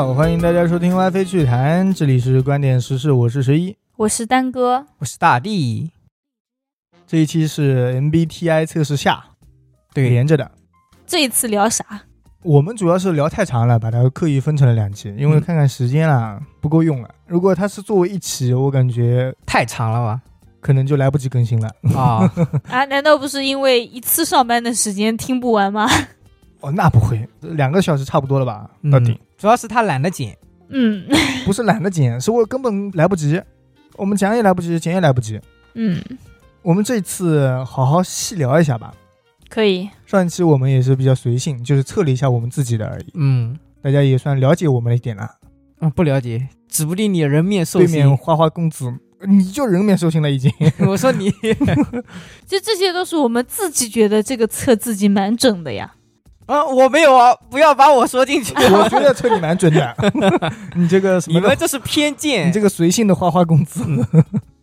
[0.00, 5.90] 欢迎大家收听 WiFi 趣谈，这里是观点时事，我是十一，我是丹哥，我是大地。
[7.06, 9.22] 这一期是 MBTI 测试下，
[9.92, 10.50] 对，连着的。
[11.06, 11.84] 这一次聊啥？
[12.42, 17.14] 我们主要是聊太长了，把它刻意分成了两期，因为看看时间啊不够用了。
[17.26, 20.22] 如果它是作为一期，我感觉太长了吧，
[20.60, 22.24] 可能就来不及更新了啊
[22.72, 22.86] 啊！
[22.86, 25.86] 难道不是因为一次上班的时间听不完吗？
[26.60, 28.70] 哦，那不会，两个小时差不多了吧？
[28.90, 30.36] 到底主要是他懒得剪，
[30.68, 31.02] 嗯，
[31.46, 33.40] 不是懒得剪，是我根本来不及，
[33.96, 35.40] 我们讲也来不及，剪也来不及。
[35.72, 35.98] 嗯，
[36.60, 38.92] 我们这次好好细聊一下吧。
[39.48, 39.88] 可以。
[40.04, 43.06] 上一期我们也是比较随性，就是测了一下我们自己的而已。
[43.14, 45.26] 嗯，大家也算了解我们了一点了。
[45.80, 47.88] 嗯，不了解，指不定你人面兽心。
[47.88, 48.92] 对面花花公子，
[49.26, 50.52] 你就人面兽心了已经。
[50.86, 51.30] 我说你，
[52.46, 55.94] 就这些都是我们自己觉得这个测自己蛮准的呀。
[56.50, 58.52] 啊，我没有啊，不要把我说进去。
[58.54, 59.96] 我觉得测你蛮准的。
[60.74, 62.48] 你这个你们这是偏见。
[62.48, 63.84] 你这个随性的花花公子。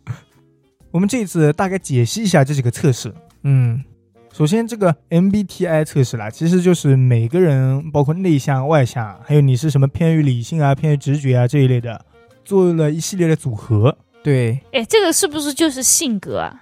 [0.92, 3.14] 我们这次大概解析一下这几个测试。
[3.44, 3.82] 嗯。
[4.30, 12.04] 首先，这个 MBTI 测试啦，其实就是每个人，包括内向、外向，还有你是什么偏于理性啊、偏于直觉啊这一类的，
[12.44, 13.96] 做了一系列的组合。
[14.22, 16.54] 对，哎，这个是不是就是性格啊？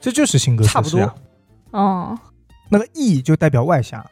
[0.00, 1.14] 这就是性格差不多。
[1.70, 2.18] 哦，
[2.68, 4.04] 那个 E 就代表外向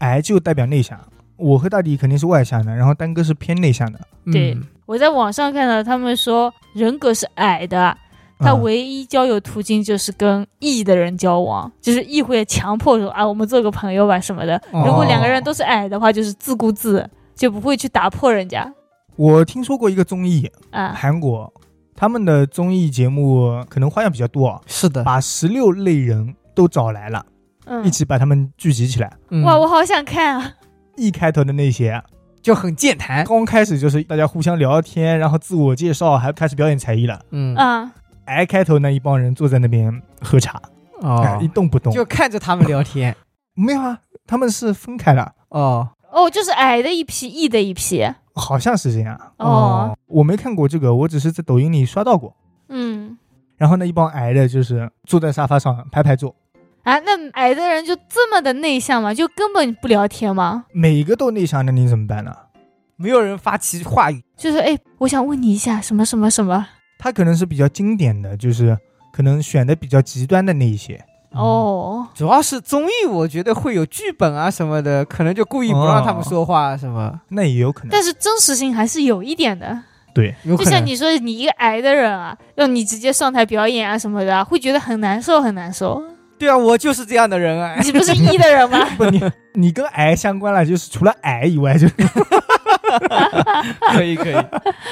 [0.00, 0.98] ，I 就代表内向。
[1.36, 4.00] 我和大迪肯定是外向的，然后丹哥是偏内向的。
[4.32, 7.96] 对，我在网上看到他们说人格是矮的。
[8.42, 14.58] 他唯一交友途径就是跟 E 的人交往，就是 E 会强迫说啊，我们做个朋友吧什么的。
[14.72, 18.72] 如果两个人都是矮的话，就是自顾自，就不会去打破人家。
[19.16, 21.52] 我听说过一个综艺啊，韩国
[21.94, 27.26] 他们的综艺节目可能花样比较多，是的，把十六类人都找来了，
[27.70, 29.16] 嗯，一起把他们聚集起来。
[29.44, 30.54] 哇，我好想看啊
[30.96, 32.02] ！E 开头的那些
[32.42, 37.20] 就很健谈，刚开始就是大家互相聊天，然后自我介绍，还开始表演才艺了。
[37.30, 37.92] 嗯啊。
[38.24, 40.60] I 开头那一帮人坐在那边喝茶，
[41.00, 43.16] 哦，一动不动，就看着他们聊天。
[43.54, 45.32] 没有啊，他们是分开了。
[45.50, 48.04] 哦哦，就是矮的一批，E 的一批，
[48.34, 49.16] 好像是这样。
[49.38, 52.34] 哦，我没看过这个，我只是在抖音里刷到过。
[52.68, 53.16] 嗯。
[53.56, 56.34] 然后那一帮矮的，就是坐在沙发上排排坐。
[56.90, 59.14] 啊，那矮的人就这么的内向吗？
[59.14, 60.64] 就根本不聊天吗？
[60.72, 62.34] 每个都内向，那你怎么办呢？
[62.96, 66.66] 没有人发起话语，就是哎，我想问你一下，什么什么什么。
[66.98, 68.76] 他可能是比较经典的，就是
[69.12, 71.00] 可能选的比较极端的那一些
[71.30, 72.08] 哦。
[72.12, 77.20] 主要是综艺，我觉得会有剧本啊什么的，可能就故意不让他们说话什么。
[77.28, 79.80] 那也有可能，但是真实性还是有一点的。
[80.12, 86.02] 对，就像你说，你一个矮的人啊，让你直接上台表演啊什么的，会觉得很难受，很难受。
[86.40, 87.78] 对啊，我就是这样的人啊。
[87.82, 88.82] 你不是 E 的人吗？
[88.96, 91.86] 不，你你跟矮相关了，就是除了矮以外，就
[93.92, 94.34] 可以可以。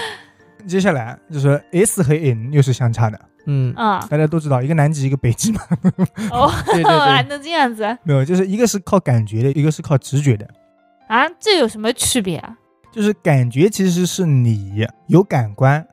[0.69, 5.61] 接下来就是 S 和 N 又是相差的，嗯啊，大家都知道一个南极一个北极嘛。
[6.31, 7.97] 哦，对 对对，还能这样子？
[8.03, 10.47] 没有，就是一个是靠感觉的，一个是靠直觉的。
[11.07, 12.55] 啊，这有什么区别啊？
[12.93, 15.87] 就是感觉其实是你有感官，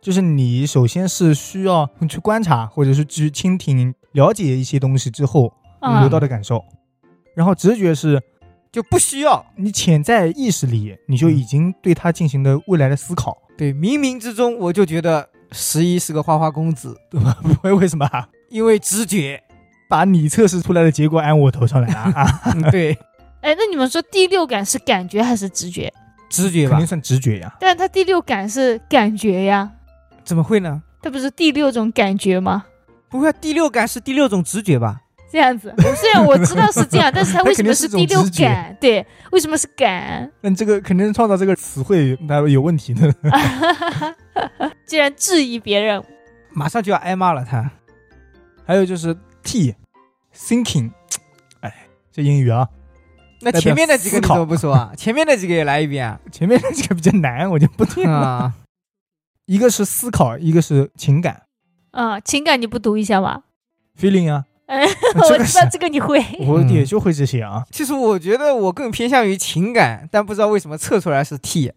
[0.00, 5.52] 就是你首先是需要去观察或者是去倾听、了解一些东西之后
[5.82, 6.64] 你得到的感受，
[7.36, 8.20] 然后直觉是。
[8.74, 13.38] 就不需要你潜在意识里，你就已经对他进行的未来的思考。
[13.56, 17.38] 对，冥冥之中我就觉得十一是个花花公子，对吧？
[17.62, 18.04] 为为什么？
[18.50, 19.40] 因为直觉，
[19.88, 22.26] 把你测试出来的结果按我头上来了啊！
[22.72, 22.98] 对，
[23.42, 25.94] 哎，那你们说第六感是感觉还是直觉？
[26.28, 27.54] 直觉吧，肯定算直觉呀。
[27.60, 29.70] 但是他第六感是感觉呀？
[30.24, 30.82] 怎么会呢？
[31.00, 32.64] 它不是第六种感觉吗？
[33.14, 35.00] 不会，第六感是第六种直觉吧？
[35.30, 38.76] 这样子，虽然我知道是这样， 但是它为什么是第六感？
[38.80, 40.28] 对，为什么是感？
[40.40, 43.14] 那这个肯定是创造这个词汇那有问题的。
[44.84, 46.02] 竟然质疑别人，
[46.50, 47.44] 马上就要挨骂了。
[47.44, 47.70] 他
[48.66, 50.90] 还有就是 T，thinking，
[51.60, 51.72] 哎，
[52.10, 52.68] 这英语啊。
[53.42, 54.92] 那前面那几个你怎么不说啊？
[54.96, 56.18] 前面那几个也来一遍啊？
[56.32, 58.52] 前面那几个比较难，我就不听了。
[59.46, 61.42] 一个是思考，一个是情感。
[61.94, 63.44] 啊，情感你不读一下吗
[63.98, 64.44] ？feeling 啊。
[64.66, 67.64] 哎，我知道这个你会，我也就会这些啊。
[67.70, 71.70] 其实我觉得我更偏向于情感，但不知道为什么测出来是 T。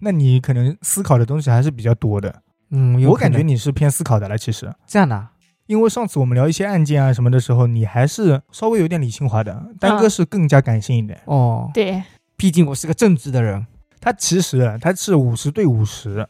[0.00, 2.42] 那你可能思考的东西还是比较多的。
[2.70, 4.36] 嗯，我感觉你是偏思考的了。
[4.36, 5.28] 其实这样的，
[5.66, 9.70] 因为上次我们聊一些案件啊什么的时候，你还是稍微有点理性化的。
[9.80, 11.18] 丹哥是更加感性一点。
[11.24, 12.02] 哦，对，
[12.36, 13.66] 毕竟我是个正直的人。
[14.00, 16.28] 他其实他是五十对五十，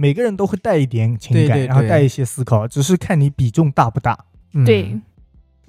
[0.00, 4.16] 每个人都会带一点情感，然后带一些思考，只是看你比重大不大。
[4.64, 4.96] 对。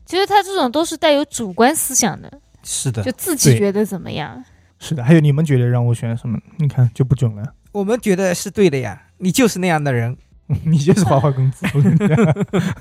[0.05, 2.31] 其实他这种都是带有主观思想的，
[2.61, 4.43] 是的，就自己觉得怎么样。
[4.77, 6.39] 是的，还有你们觉得让我选什么？
[6.57, 10.15] 你看就不准了，我们觉得是对的呀，你就是那样的人。
[10.65, 11.65] 你就是花花公子。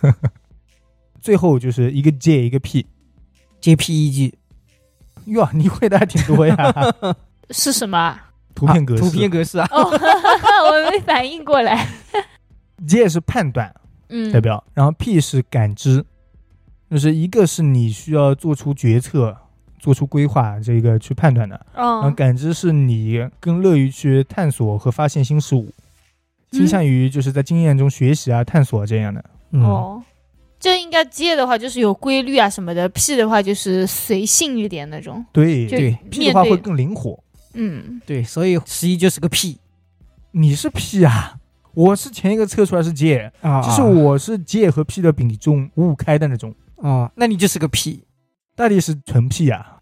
[1.21, 4.33] 最后就是一个 J 一个 P，JPEG
[5.27, 6.57] 哟，你会的还挺多呀。
[7.51, 8.28] 是什么啊？
[8.59, 11.87] 图片格式，啊图片格式啊，哦， 我没反应过来。
[12.85, 13.73] J 是判断
[14.09, 16.05] 嗯代，表，然后 P 是感知，
[16.91, 19.37] 就是一个是你需要做出决策、
[19.79, 25.73] 做出规划，这个去判断的，然后哦，感知是你更乐于去探索和发现新事物，
[26.51, 29.25] 倾向于就是在经验中学习啊、探索这样的。
[29.53, 30.03] 嗯，哦，
[30.59, 35.25] 这应该 J 的话就是有规律啊什么的，P 的话就是随性一点那种。
[35.33, 37.19] 对对，P 的话会更灵活。
[37.59, 39.59] 嗯，对，所以十一就是个屁
[40.31, 41.35] 你是 P 啊，
[41.75, 48.05] 我是前一个测出来是 J，啊就是我是 J 和 P 的比重五五开的那种，啊，那你就是个 P，
[48.55, 49.75] 大力是纯 P 啊。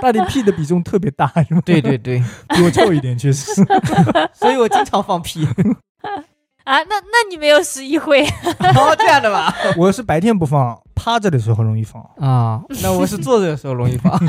[0.00, 1.60] 大力 P 的比重特别大，是吗？
[1.64, 3.52] 对对对，比我 臭一点，确实。
[4.32, 5.44] 所以我经常放屁。
[6.64, 9.52] 啊，那那你没有十一会，哦，这样的吧？
[9.76, 12.02] 我是白天不放，趴着的时候容易放。
[12.18, 14.18] 啊，那我是坐着的时候容易放。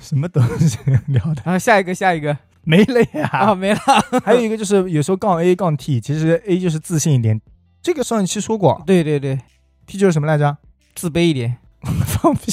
[0.00, 0.76] 什么东西
[1.06, 3.80] 聊的然后下一个，下一个没了呀啊，没了。
[4.24, 7.40] 还有一个就是有时候杠 A 杠 T，其实 A 就是自信一点。
[7.82, 9.38] 这个上一期说过对对对
[9.86, 10.56] ，，T 就是什么来着？
[10.94, 11.56] 自卑一点。
[12.06, 12.52] 放屁。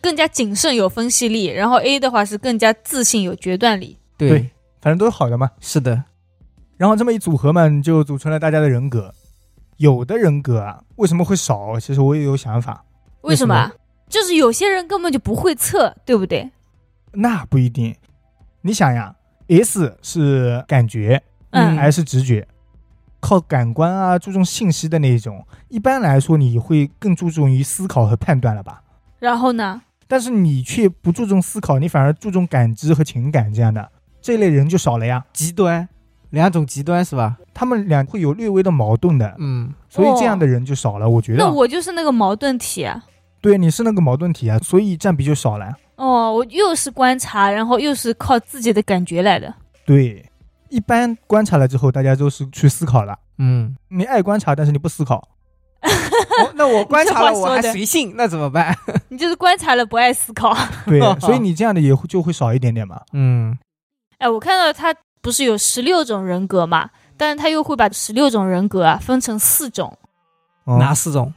[0.00, 3.98] 更加谨慎有分析力，然后 A 的话是更加自信有决断力。
[4.16, 4.50] 对，对
[4.80, 5.50] 反正都是好的嘛。
[5.60, 6.04] 是的。
[6.76, 9.12] 然后这么一组合嘛，就组成了大家的人格。
[9.78, 11.80] 有的人格啊，为什么会少？
[11.80, 12.84] 其实我也有想法。
[13.22, 13.72] 为什么啊？
[14.08, 16.50] 就是有些人根本就不会测，对不对？
[17.12, 17.94] 那不一定。
[18.62, 19.14] 你想呀
[19.48, 22.46] ，S 是感觉嗯，I 是直觉，
[23.20, 25.46] 靠感官啊，注重信息的那一种。
[25.68, 28.82] 一般来说，你会更注重于思考和判断了吧？
[29.18, 29.82] 然后呢？
[30.06, 33.90] 但是你却不注重思考，你反而注重感知和情感这样的，
[34.22, 35.24] 这类人就少了呀。
[35.32, 35.86] 极端，
[36.30, 37.36] 两种极端是吧？
[37.54, 41.08] 他们俩会有略微的矛盾的，嗯，所以这样的人就少了。
[41.08, 43.02] 我觉得那，我就是那个矛盾体啊。
[43.40, 45.72] 对你是那个矛盾体啊，所以占比就少了。
[45.96, 49.52] 哦，我又是观察，然后又是靠自己的感觉来的。
[49.86, 50.24] 对，
[50.68, 53.16] 一般观察了之后，大家都是去思考了。
[53.38, 53.76] 嗯。
[53.88, 55.16] 你爱观察，但是你不思考，
[55.82, 58.76] 哦，那我观察了，我还随性，那怎么办？
[59.08, 60.56] 你就是观察了，不爱思考。
[60.84, 63.00] 对， 所以你这样的也会就会少一点点嘛。
[63.12, 63.56] 嗯，
[64.18, 69.96] 哎，我看到他不是有十六种人格嘛，但是他又会把十六种人格啊分成四种：
[70.64, 71.32] 哦哪四种？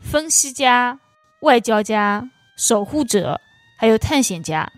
[0.00, 0.98] 分析家、
[1.40, 3.40] 外交家、守护者，
[3.78, 4.70] 还有探险家。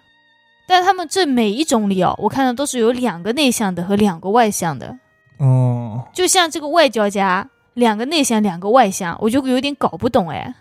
[0.67, 4.99] 但他们这每一种里哦，我看到都是有两个内向的和两个外向的。
[5.39, 10.55] 哦，就像这个外交家，两个内向，两个外向，我就有点搞不懂哎。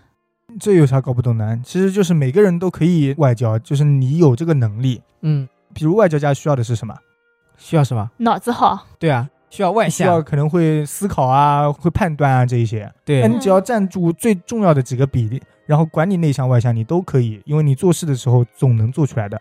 [0.59, 1.59] 这有啥搞不懂的？
[1.63, 5.01] 其实就是每个人都可以外交，就是你有这个能力。
[5.21, 6.95] 嗯，比如外交家需要的是什么？
[7.57, 8.09] 需要什么？
[8.17, 10.23] 脑子好，对啊，需要外需要向。
[10.23, 12.89] 可能会思考啊，会判断啊这一些。
[13.03, 19.39] 对那你只要占住最重要的几个比例，然后管你内向外向，你都可以，因为你做事的时候总能做出来的。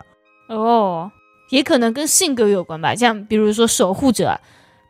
[0.48, 1.10] 哦，
[1.50, 2.94] 也可能跟性格有关吧。
[2.94, 4.40] 像比如说守护者，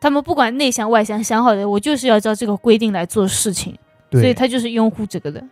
[0.01, 3.77] 他们不管内向外向，想好的我就是要照这个规定来做事情，
[4.13, 5.43] 所以，他就是拥护这个的。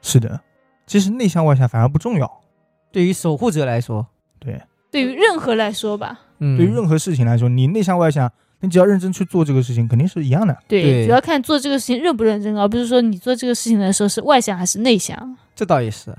[0.00, 0.40] 是的。
[0.86, 2.40] 其实内向外向反而不重要，
[2.90, 4.06] 对于守护者来说，
[4.38, 4.58] 对，
[4.90, 8.30] 对于任何来说吧，嗯，对于任何事情来说，你内向外向，
[8.60, 10.56] 你只要认真去做这个事情，肯定是一样的。
[10.66, 15.36] 对，对主要看做这个事情认不认真，而不是说你做这个事情的时候是外向还是内向。
[15.54, 16.14] 这倒也是。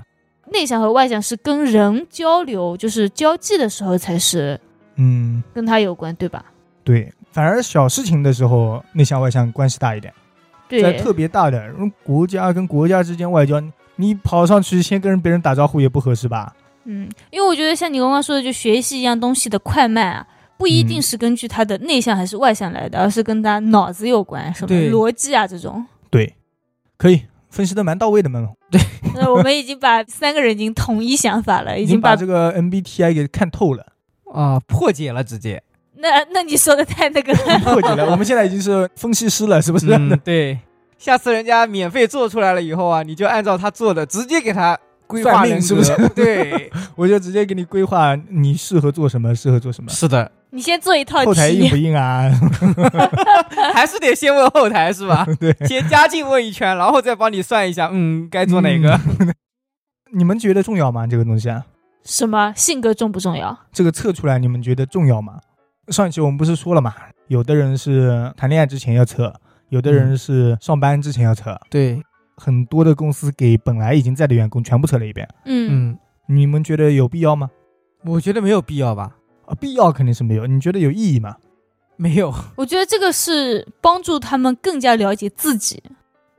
[0.52, 4.60] 内向和外向是跟人交流，就是交际的时候才是
[4.96, 6.44] 嗯，跟他有关，对吧？
[6.82, 10.12] 对，反而小事情的时候，内向外向关系大一点。
[10.68, 13.62] 在对，特别大的嗯国家跟国家之间外交，
[13.96, 16.52] 你跑上去先跟别人打招呼也不合适吧？
[16.90, 20.26] 嗯，因为我觉得像你刚刚说的，就学习一样东西的快慢啊，
[20.58, 25.86] 不一定嗯是根据他的内向还是外向来的，而是跟他脑子有关，什么逻辑啊这种。
[26.10, 26.34] 对，
[26.96, 28.80] 可以分析的蛮到位的嘛，对
[29.14, 33.86] 那 我们已经把三个人已经统一想法了，已已经把把这个 MBTI 给看透了，
[34.32, 35.62] 啊，破解了直接。
[36.02, 37.58] 那那你说的太那个了。
[37.62, 38.10] 破解了。
[38.10, 39.86] 我们现在已经是分析师了，是不是？
[39.92, 40.58] 嗯，对。
[40.96, 44.78] 下次人家免费做出来了以后啊，你就按照他做的，直接给他
[45.10, 52.30] 规划算命人是不是 对， 我就直接给你规划你适合做什么，适合做什么，是的，你先做一套后台硬不，硬啊？
[53.74, 55.26] 还是得先问后台是吧？
[55.40, 58.98] 对，先加进问一圈，然后再帮你算一下，嗯，该做哪个？
[60.12, 61.06] 你们觉得重要吗？
[61.06, 61.64] 这个东西啊，
[62.04, 63.58] 什么性格重不重要？
[63.72, 65.40] 这个测出来你们觉得重要吗？
[65.88, 66.94] 上一期我们不是说了嘛，
[67.26, 69.34] 有的人是谈恋爱之前要测，
[69.70, 72.00] 有的人是上班之前要测，对，
[72.40, 75.28] 很多的公司给本来已经在的员工全部测了一遍。
[75.44, 77.50] 嗯，嗯，你们觉得有必要吗？
[78.02, 80.46] 我觉得没有必要吧，啊，必要肯定是没有。
[80.46, 81.36] 你觉得有意义吗？
[81.96, 82.32] 没有。
[82.56, 85.82] 我觉得这个是帮助他们更加了解自己，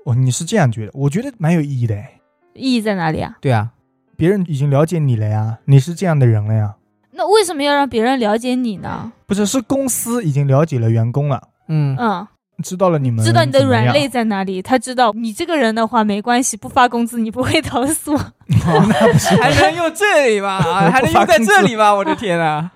[0.05, 0.91] 哦，你是这样觉得？
[0.95, 2.19] 我觉得蛮有意义的哎。
[2.55, 3.37] 意义在哪里啊？
[3.39, 3.71] 对啊，
[4.17, 6.75] 别人已经了解你了呀，你是这样的人了呀。
[7.11, 9.13] 那为什么要让别人了解你呢？
[9.27, 12.27] 不是，是公司已经了解了员工了，嗯，嗯，
[12.61, 18.13] 知道了你们知道你的软肋在哪里，他知道你这个人的话没关系，不发工资你不会投诉。
[18.15, 20.57] 哦，那不是， 还能用这里吗？
[20.63, 21.93] 啊还能用在这里吗？
[21.93, 22.71] 我的天啊！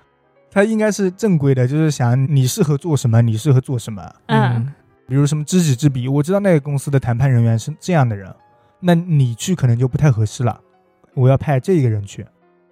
[0.50, 4.02] 他应该是正规的，就是想你适合做什么，你适合做什么。
[4.26, 4.72] 嗯，
[5.06, 8.34] 比如什么知己知彼，我知道那个公司的谈判人员是这样的人，
[8.80, 10.58] 那你去可能就不太合适了。
[11.14, 12.26] 我要派这个人去，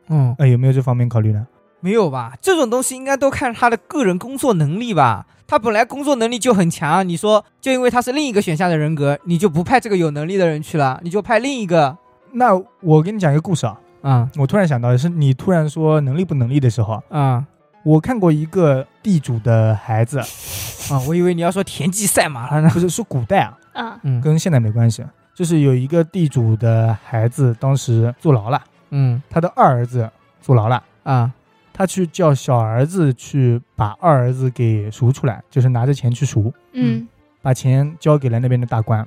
[0.08, 1.46] 嗯，呃，有没有这方面考虑呢？
[1.80, 2.32] 没有吧？
[2.40, 5.26] 这种东西应该都看他的个人工作能力吧。
[5.46, 11.96] 他本来工作能力就很强，你说就因为他是另一个选项的人格，你就不派这个有能力的人去了，你就派另一个。
[12.32, 17.46] 那我给你讲一个故事啊，啊我突然想到的是，你突然说能力不能力的时候啊，啊
[17.84, 20.18] 我看过一个地主的孩子，
[20.90, 20.98] 啊！
[21.06, 22.70] 我以为你要说田忌赛马了呢。
[22.72, 28.60] 不是是古代啊，啊，嗯跟现在没关系，就是有一个地主的孩子当时坐牢了，
[28.90, 30.10] 嗯他的二儿子
[30.40, 30.82] 坐牢了。
[31.02, 31.30] 啊
[31.74, 37.06] 他去叫小儿子去把二儿子给赎出来，就是拿着钱去赎，嗯，
[37.42, 39.06] 把钱交给了那边的大官，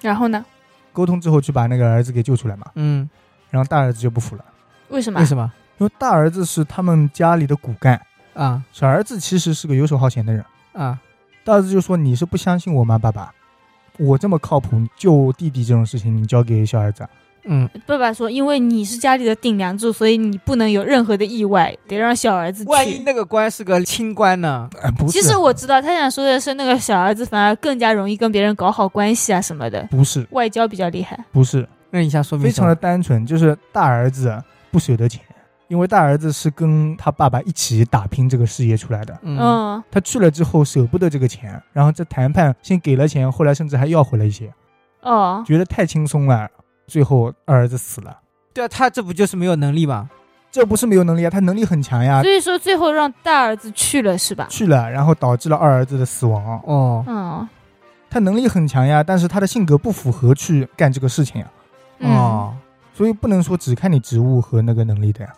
[0.00, 0.44] 然后呢？
[0.92, 2.66] 沟通之后去把那个儿子给救出来嘛。
[2.74, 3.08] 嗯，
[3.50, 4.44] 然后大儿子就不服了，
[4.88, 5.20] 为什么？
[5.20, 8.00] 为什么因为大儿子是他们家里的骨干，
[8.34, 10.44] 啊小儿子其实是个游手好闲的人。
[10.72, 10.98] 啊
[11.44, 13.32] 大儿子就说：“你是不相信我吗，爸爸？
[13.96, 17.10] 我这么靠谱，救弟弟这种事情你交给小儿子啊？
[17.48, 22.70] 嗯？”爸爸说，因为你是家里的顶梁柱，所以你不能有任何的意外，得让小儿子去。
[22.70, 24.68] 万一那个官是个清官呢？
[24.82, 31.18] 哎，不是，其实我知道他想说的是，那个小儿子反而更加容易跟别人搞好关系啊什么的，不是，外交比较厉害。
[31.32, 35.22] 不是，那你想说明非常的单纯，就是大儿子不舍得钱，
[35.68, 39.18] 因为大儿子是跟他爸爸一起打拼这个事业出来的。
[39.22, 44.52] 嗯嗯，他去了之后舍不得这个钱，然后在谈判先给了钱，后来甚至还要回来一些，
[45.02, 46.48] 哦，觉得太轻松了，
[46.88, 48.18] 最后二儿子死了。
[48.52, 50.10] 对啊，他这不就是没有能力吗？
[50.50, 54.46] 这不是没有能力啊，他能力很强呀所，以说最后让大儿子去了是吧？
[54.48, 56.60] 去了，然后导致了二儿子的死亡。
[56.64, 57.48] 哦，嗯
[58.10, 61.46] 他能力很强呀，但是他的性格不符合去干这个事情呀，
[61.98, 62.54] 嗯，哦，
[62.94, 65.30] 所以不能说只看你职务和那个能力的呀。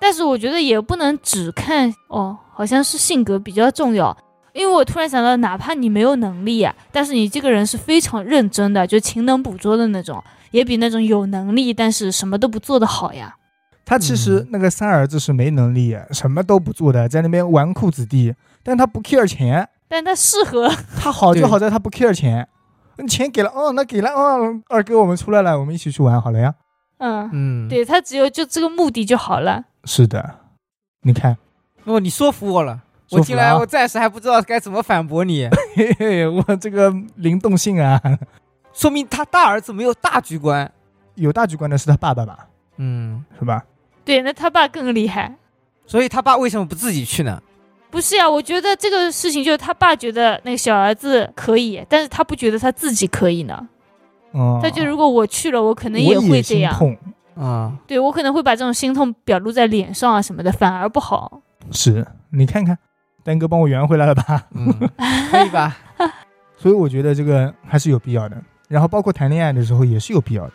[0.00, 4.16] 但是我觉得也不能只看哦，好像是性格比较重要。
[4.54, 13.36] 因为我突然想到，哪怕你没有能力啊，但是你这个人是非常认真的，就勤能捕捉的那种，也比那种有能力但是什么都不做的好呀。
[13.84, 20.68] 他其实那个三儿子是没能力，什么都不做的，在那边纨绔子弟，但他不 care 钱，但他适合，
[21.00, 22.46] 他好就好在他不 care 钱，
[22.98, 26.54] 嗯钱给了，哦，那给了，哦，二哥我们出来了，我们一起去玩好了呀。
[26.98, 27.68] 嗯，嗯，。
[27.68, 29.64] 对他只有就这个目的就好了。
[29.84, 30.34] 是的，
[31.02, 31.38] 你看，
[31.84, 32.82] 哦，你说服我了。
[33.10, 37.98] 我进来，我暂时还不知道该怎么反驳你，嘿嘿，我这个灵动性啊，
[38.78, 40.70] 说明他大儿子没有大局观。
[41.16, 43.64] 有大局观的是他爸爸吧，嗯，是吧？
[44.04, 45.34] 对，那他爸更厉害。
[45.84, 47.42] 所以他爸为什么不自己去呢？
[47.90, 53.68] 不是呀，我觉得这个事情就是他爸觉得那个小儿子可以，但是他不觉得他自己可以呢。
[54.32, 56.72] 嗯，他就如果我去了，我可能也会这样。
[56.72, 56.96] 痛，
[57.34, 61.42] 啊，对我可能会把这种心痛表露在脸上啊什么的，反而不好。
[61.72, 62.78] 是你看看，
[63.24, 64.46] 丹哥帮我圆回来了吧？
[64.54, 64.72] 嗯，
[65.32, 65.76] 可以吧？
[66.56, 68.40] 所以我觉得这个还是有必要的。
[68.68, 70.52] 然后包括谈恋爱的时候也是有必要的。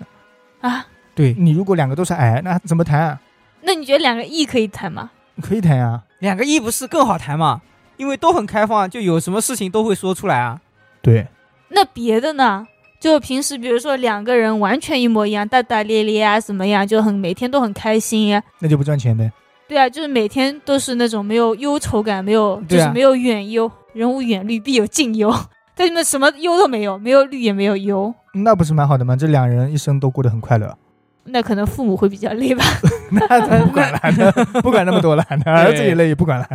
[0.62, 3.20] 啊，对，你如果两个都是矮，那怎么谈啊？
[3.62, 5.12] 那你觉得两个 E 可以谈吗？
[5.42, 7.62] 可以谈呀、两个亿不是更好谈吗？
[7.98, 10.62] 因为都很开放，就有什么事情都会说出来啊。
[11.02, 11.28] 对，
[11.70, 12.68] 那别的呢？
[13.00, 19.30] 就平时比如说两个人完全一模一样，大大咧咧啊，怎么样，就很每天都很开心呀、那就不赚钱呗。
[19.68, 25.34] 对啊，就是每天都是那种没有忧愁感，没有就是没有远忧，人无远虑，必有近忧。
[25.76, 29.16] 但是呢，什么忧都没有，没有虑也没有忧，那不是蛮好的吗？
[29.16, 30.78] 这两人一生都过得很快乐。
[31.26, 32.64] 那可能父母会比较累吧。
[33.12, 36.48] 那咱不管了，那 不管那么多了，那儿子也累，也不管了。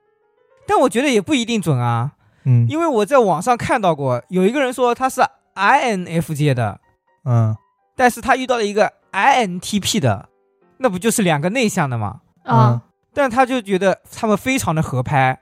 [0.66, 2.12] 但我觉得也不一定准啊，
[2.44, 5.20] 嗯因为我在网上看到过，有一个人说他是
[5.54, 6.80] INFJ 的，
[7.24, 7.54] 嗯，
[7.96, 10.28] 但是他遇到了一个 INTP 的，
[10.78, 12.20] 那不就是两个内向的吗？
[12.44, 15.38] 啊、但他就觉得他们非常的合拍。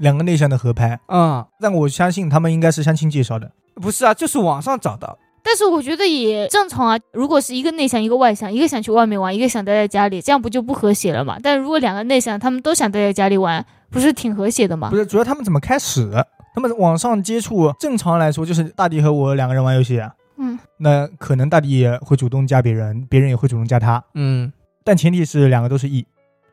[0.00, 3.50] 两个内向的合拍，嗯，但我相信他们应该是相亲介绍的。
[3.74, 5.18] 不是啊，就是网上找的。
[5.42, 6.98] 但是我觉得也正常啊。
[7.12, 11.38] 如果是一个内向，一个外向，一个想去外面玩，一个想待在家里，这样不就不和谐了嘛？
[11.42, 14.96] 但如果两个内向，他们都想待在家里玩，不是挺和谐的吗不？
[14.96, 16.10] 是，主要他们怎么开始？
[16.54, 24.02] 他们网上接触，正常来说就是大迪和我两个人玩游戏，啊嗯，那可能大迪也会主动加别人，别人也会主动加他。
[24.14, 24.52] 嗯，
[24.84, 26.06] 但前提是两个都是 E。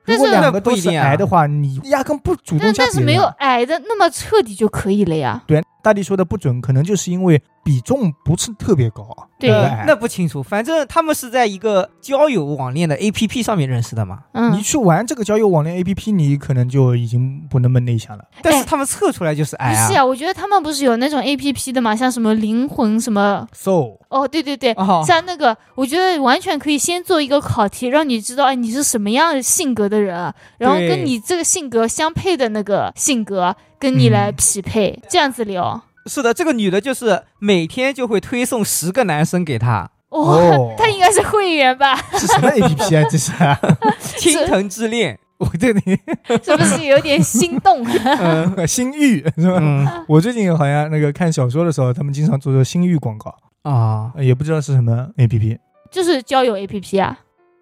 [0.07, 3.35] 如果两个都是癌的话，你压根不主动但加但是没有别人啊。
[3.39, 5.43] 矮的那么彻底就可以了呀。
[5.45, 9.07] 对，大地说的不准，可能就是因为比重不是特别高。
[9.39, 14.23] 对那个呃那不清楚，反正他们是在一个交友网恋的 A P P 上面认识的嘛。
[14.33, 18.25] 嗯你，去玩这个交友网恋 APP，你可能就已经不那么内向了。
[18.41, 19.87] 但是他们测出来就是不癌啊。
[19.87, 35.81] 是啊，我觉得他们不是有那种 A P P 的嘛，像什么灵魂什么，So，哦，对对对，哦，像那个，我觉得完全可以先做一个考题，让你知道，哎，你是什么样的性格的人啊，然后跟你这个性格相配的那个性格，跟你来嗯匹配，这样子聊。
[36.05, 41.95] 是的，这个女的就是每天就会推送十个男生给她，哇、哦 他应该是会员吧？
[42.17, 43.07] 是什么 APP 啊？
[43.09, 43.59] 这是啊，
[43.99, 45.19] 青藤之恋。
[45.37, 45.95] 我对你
[46.43, 47.85] 是不是有点心动？
[47.85, 49.59] 嗯 心欲是吧？
[49.61, 53.29] 嗯我最近好像那个看小说的时候，他们经常做做心欲广告，
[53.61, 55.57] 啊，呃也不知道是什么 APP。
[55.91, 57.17] 就是交友 A P P 啊。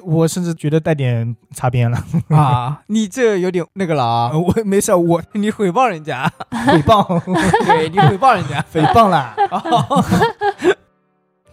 [0.06, 1.98] 我甚至觉得带点擦边了。
[2.30, 4.40] 啊，你这有点那个了啊 呃！
[4.40, 7.20] 我没事，我 你诽谤人家，诽谤
[7.66, 8.64] 对你诽谤人家。
[8.72, 9.36] 诽谤啦。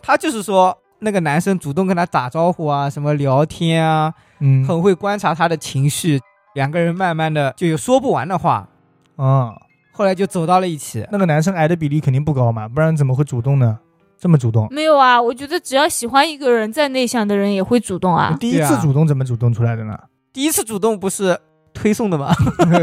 [0.02, 6.20] 他就是说，那个男生主动跟他打招呼啊，什么聊天啊，嗯，很会观察他的情绪，
[6.54, 8.68] 两个人慢慢的就有说不完的话，
[9.16, 9.54] 啊，
[9.92, 11.06] 后来就走到了一起。
[11.10, 13.78] 那个男生癌的比例肯定不高嘛，不然怎么会主动呢？
[14.22, 18.36] 这么主动，没有啊，我觉得只要喜欢一个人，再内向的人也会主动啊。
[18.38, 19.98] 第一次主动怎么主动出来的呢？
[20.32, 21.36] 第一次主动不是
[21.74, 22.32] 推送的吗？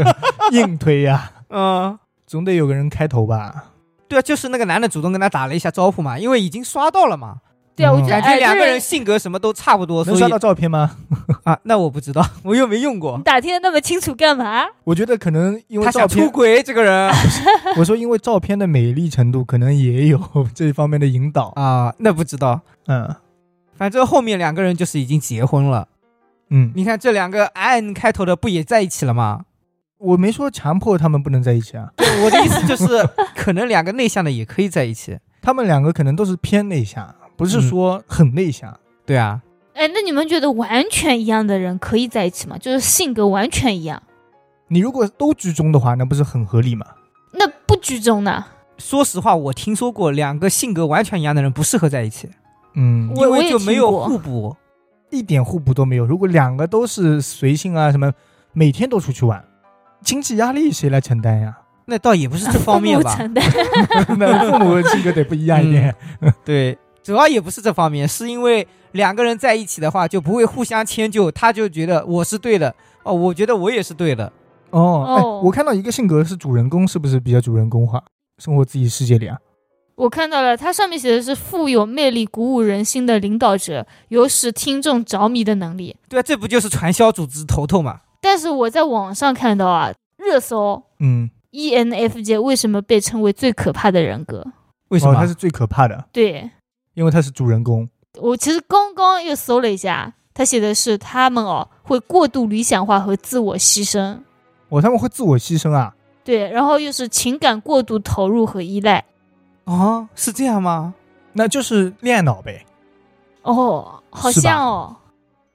[0.52, 3.72] 硬推呀， 嗯，总得有个人开头吧？
[4.06, 7.36] 对啊，就是那个男的主动跟他打了一下招呼嘛，因为已经刷到了嘛，
[7.80, 10.96] 对啊，嗯我觉得两个人性格什么都差不多，能刷到照片吗？
[11.44, 13.22] 啊，那我不知道， 我又没用过你。
[13.22, 14.64] 打听的那么清楚干嘛？
[14.84, 17.10] 我觉得可能因为他想出，轨，这个人
[17.78, 20.20] 我说因为照片的美丽程度，可能也有
[20.54, 21.52] 这方面的引导。
[21.56, 22.60] 啊，那不知道。
[22.86, 23.14] 嗯
[23.76, 25.88] 反正后面两个人就是已经结婚了。
[26.50, 29.44] 嗯，你看这两个 N 开头的不也在一起了吗？
[29.96, 32.86] 我没说强迫他们不能在一起啊，对，我的意思就是，
[33.36, 35.18] 可能两个内向的也可以在一起。
[35.42, 38.78] 他们两个可能都是偏内向，不是说很内向。
[39.06, 39.40] 对啊，
[39.74, 42.56] 哎，那你们觉得完全一样的人可以在一起吗？
[42.58, 44.02] 就是性格完全一样，
[44.68, 46.86] 你如果都居中的话，那不是很合理吗？
[47.32, 48.44] 那不居中呢？
[48.76, 52.28] 说实话，我听说过两个性格完全一样的人不适合在一起，
[52.74, 54.56] 嗯，我我也因为就没有听过互补。
[55.10, 56.06] 一点互补都没有。
[56.06, 58.12] 如果两个都是随性啊，什么
[58.52, 59.44] 每天都出去玩，
[60.04, 61.58] 经济压力谁来承担呀？
[61.86, 63.44] 那倒也不是这方面吧，父母承担
[64.20, 65.92] 那父母性格得不一样一点。
[66.44, 66.78] 对，
[67.10, 74.32] 主要也不是这方面，是因为两个人在一起的话就不会互相迁就，他就觉得我是对的，哦，我觉得我也是对的，
[74.70, 78.00] 哦，哎哦，我看到一个性格是主人公，是不是比较主人公化？
[78.38, 79.36] 生活自己世界里啊？
[79.96, 85.96] 我看到了，它上面写的是富有魅力、鼓舞人心的领导者，有使听众着迷的能力。
[86.08, 88.02] 对啊，这不就是传销组织头头嘛？
[88.20, 94.46] 但是我在网上看到啊，热搜嗯，ENFJ 为什么被称为最可怕的人格？
[94.90, 95.12] 为什么？
[95.12, 96.50] 哦他是最可怕的，对
[96.94, 97.88] 因为他是主人公。
[98.18, 104.18] 我其实刚刚又搜了一下，他写的是他们哦会过度理想化和自我牺牲，
[104.68, 105.94] 哦，他们会自我牺牲啊？
[106.24, 109.04] 对，然后又是情感过度投入和依赖。
[109.64, 110.94] 哦，是这样吗？
[111.32, 112.66] 那就是恋爱脑呗。
[113.42, 114.96] 哦，好像哦，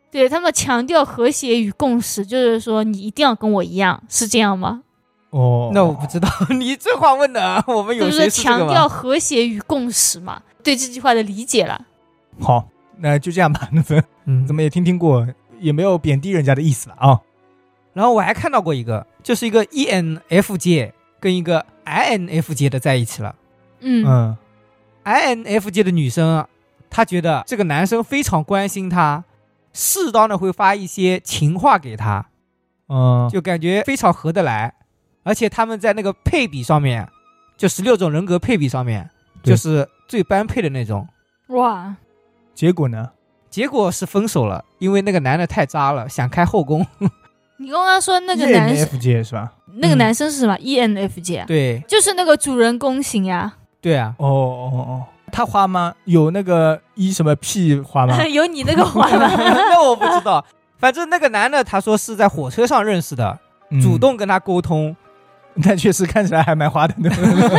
[0.09, 4.83] 对他们强调和谐与共识，就是说你一定要跟我一样，是这样吗？
[5.31, 8.87] 哦，那我不知道， 你这话问的，我们有就是谁是这个强调？
[8.87, 10.41] 和谐与共识嘛？
[10.65, 11.85] 对这句话的理解了。
[12.39, 13.69] 好，那就这样吧。
[13.71, 15.25] 那怎嗯怎么也听听过，
[15.59, 17.21] 也没有贬低人家的意思了啊。
[17.93, 23.35] 然后我还看到过一个，就是一个 ENFJ 跟一个 INFJ 的在一起了。
[23.79, 24.37] 嗯，嗯
[25.05, 26.49] ，INFJ 的女生啊，
[26.89, 29.23] 她觉得这个男生非常关心她，
[29.71, 32.27] 适当的会发一些情话给她，
[32.89, 34.73] 嗯，就感觉非常合得来。
[35.23, 37.07] 而且他们在那个配比上面，
[37.55, 39.09] 就十六种人格配比上面，
[39.41, 41.07] 就是最般配的那种。
[41.47, 41.95] 哇，
[42.53, 43.11] 结果呢？
[43.49, 46.85] 结果是分手了，因为那个男的太渣了，想开后宫。
[47.57, 49.53] 你刚刚说那个男生，FJ 是吧？
[49.77, 53.53] 那个嗯男生是什么？ENFJ，啊对就是那个主人公型呀。
[53.79, 55.93] 对啊，哦哦哦，他花吗？
[56.03, 58.21] 有那个一什么 P 花吗？
[58.27, 59.27] 有你那个花吗？
[59.37, 60.43] 那我不知道。
[60.77, 63.39] 反正那个男的他说是在火车上认识的，
[63.69, 64.93] 嗯主，动跟他沟通，
[65.63, 66.93] 但确实看起来还蛮花的。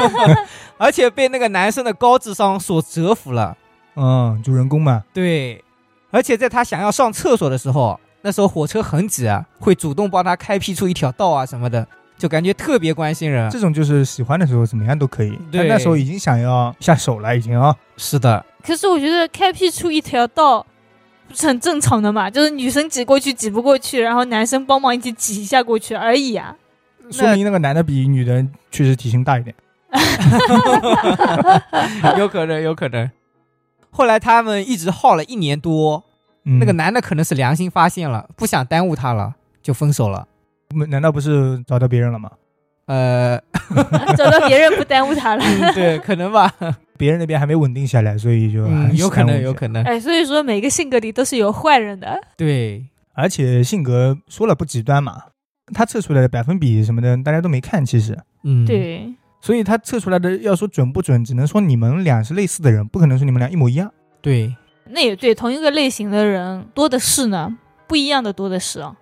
[0.79, 3.57] 而且被那个男生的高智商所折服了。
[3.95, 5.65] 嗯，主人公嘛，对，
[6.11, 11.87] 而且在他想要上厕所的时候，那时候火车很挤啊，会主动帮他开辟出一条道啊什么的，
[12.19, 13.49] 就感觉特别关心人。
[13.51, 15.39] 这种就是喜欢的时候怎么样都可以。
[15.51, 17.75] 对他那时候已经想要下手了，已经啊。
[17.97, 20.67] 是的，可是我觉得开辟出一条道，
[21.27, 22.29] 不是很正常的嘛？
[22.29, 26.55] 就是女生挤过去挤不过去，然后男生帮忙一起挤一下过去而已啊。
[27.11, 29.55] 说明那个男的比女的确实体型大一点。
[32.19, 33.11] 有可能，有可能。
[33.91, 36.05] 后来他们一直耗了一年多，
[36.45, 40.27] 嗯那个男的可能是良心发现了，不想耽误他了，就分手了。
[40.89, 42.31] 难道不是找到别人了吗？
[42.87, 43.41] 呃，
[44.17, 45.43] 找到别人不耽误他了。
[45.45, 46.53] 嗯对，可能吧，
[46.99, 52.21] 别人那边还没稳定下来，所以就嗯，有可能，有可能，哎，所以说每个性格里都是有坏人的。
[52.37, 55.17] 对，而且性格说了不极端嘛，
[55.75, 63.91] 他测出来的百分比什么的大家都没看，其实，嗯，，对，所以他测出来的要说准不准，只能说你们俩是类似的人，不可能说你们俩一模一样。
[64.21, 64.55] 对，
[64.91, 68.97] 那也对，同一个类型的人多的是呢，不一样的多的是啊。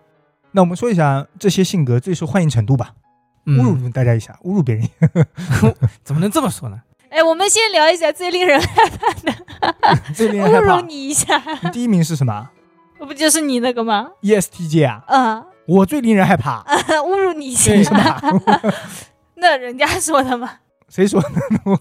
[0.53, 2.95] 那我们说一下这些性格最受欢迎程度吧，
[3.47, 4.89] 嗯侮辱大家一下，侮辱别人。
[6.05, 6.81] 怎么能这么说呢？
[7.11, 10.87] 哎，我们先聊一下最令人害怕的， 最令人害侮怕辱。
[10.87, 11.39] 你一下，
[11.73, 12.51] 第一名是什么
[12.99, 16.63] 不就是你那个吗？？ESTJ 啊，啊、我最令人害怕。
[17.05, 18.73] 侮辱你一下对，什么？
[19.37, 20.51] 那人家说的吗，
[20.89, 21.29] 谁说的？
[21.65, 21.79] 我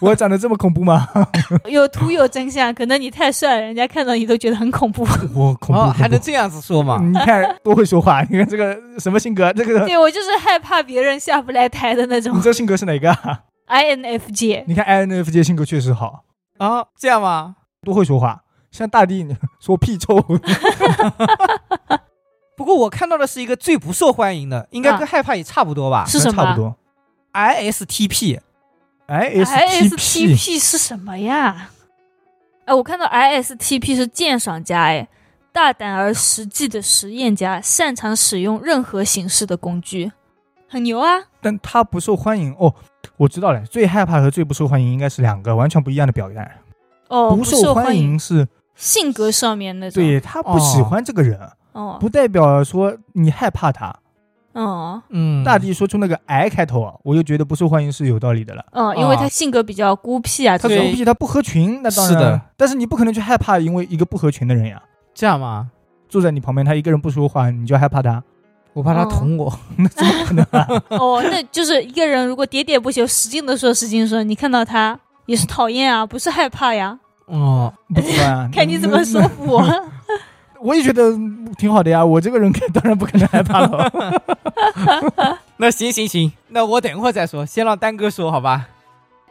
[0.00, 1.08] 我长得这么恐怖吗？
[1.66, 5.02] 有图有真相，可能你太帅了，人家看到你都觉得很恐怖。
[5.02, 6.98] 我恐怖，哦，恐怖还能这样子说吗？
[7.02, 8.22] 你看多会说话！
[8.30, 9.52] 你看这个什么性格？
[9.52, 14.64] 这个对我就是害怕别人下不来台的那种你这性格是哪个啊？INFJ。
[14.66, 16.24] 你看 INFJ 性格确实好，
[16.58, 17.56] 啊，这样吗？
[17.82, 18.42] 多会说话。
[18.70, 20.16] 像大地你说屁臭，
[22.56, 26.76] 不过我看到的是一个最不受欢迎的，应该啊跟害怕也差不多吧是什么差不多。
[27.32, 28.38] ？ISTP，ISTP
[29.06, 31.70] ISTP 是什么呀？
[32.64, 35.08] 哎，我看到 ISTP 是鉴赏家，哎，
[35.52, 40.12] 大胆而实际的实验家，擅长使用任何形式的工具，
[40.68, 41.24] 很牛啊！
[41.40, 42.74] 但他不受欢迎哦。
[43.16, 46.50] 我知道了，最害怕和最不受欢迎应该是两个完全不一样的表现。
[47.08, 50.02] 哦，不受欢迎是性格上面那种。
[50.02, 51.52] 对他不喜欢这个人，哦，
[52.00, 53.94] 不代表说你害怕他。
[54.54, 58.62] 哦，嗯，大地说出那个 I 开头啊，我就觉得不受欢迎是有道理的了。
[58.72, 62.14] 嗯，因为他性格比较孤僻啊，他孤僻，他不合群，那当然。
[62.14, 62.38] 是的。
[62.56, 64.82] 但是你不可能去害怕，因为一个不合群的人呀，
[65.14, 65.70] 这样吗？
[66.06, 68.22] 坐在你旁边，他一个人不说话，你就害怕他，
[68.74, 69.50] 我怕他哦捅我。
[69.78, 70.66] 那怎么可能啊？
[71.00, 76.98] 哦，那就是一个人如果喋喋不休、使劲的说、使劲说，你看到他也是讨厌啊，不是害怕呀？
[77.24, 79.22] 哦，不知道啊， 看你怎么说。
[79.28, 79.64] 服我。
[80.62, 81.12] 那我也觉得
[81.58, 83.90] 挺好的呀，我这个人当然不可能害怕了。
[85.58, 88.68] 那行行行，那我等一会儿再说，先让丹哥说好吧？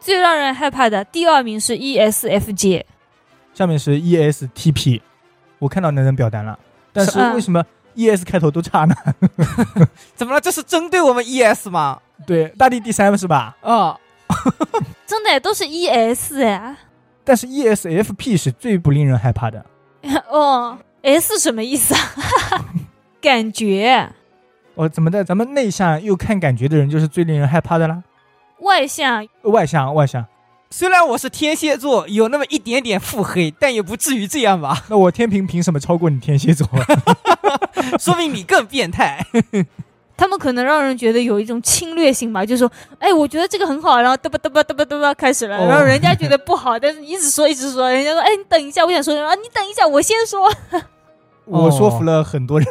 [0.00, 2.84] 最让人害怕的第二名是 E ESFJ，
[3.54, 5.00] 下面是 ESTP，
[5.58, 6.58] 我看到那人表单了，
[6.92, 7.64] 但是为什么
[7.94, 8.94] ES 开头都差呢？
[10.14, 10.40] 怎么了？
[10.40, 12.00] 这是针对我们 ES 吗？
[12.26, 13.56] 对，大地第三是吧？
[13.62, 13.96] 啊，
[15.06, 16.76] 真的都是 ES 哎。
[17.24, 19.64] 但是 ESFP 是最不令人害怕的。
[20.28, 22.00] 哦，S 什么意思啊？
[23.20, 24.10] 感觉
[24.74, 25.22] 哦，怎么的？
[25.22, 28.02] 咱们内向又看感觉的人就是最令人害怕的啦。
[28.60, 30.24] 外向外向，外向，
[30.70, 34.84] 虽然我是天蝎座，有那么一点点腹黑，但也不至于这样吧？
[34.88, 36.66] 那我天平凭什么超过你天蝎座？
[38.00, 39.24] 说明你更变态。
[40.22, 50.48] 他们可能让人觉得有一种侵略性吧，就说，哎，我觉得这个很好，然后嘚吧嘚吧嘚吧嘚吧开始了，哦然后人家觉得不好，但是你一直说一直说，人家说，哎，你等一下，我想说，然后你等一下，我先说。
[51.44, 52.68] 我说服了很多人，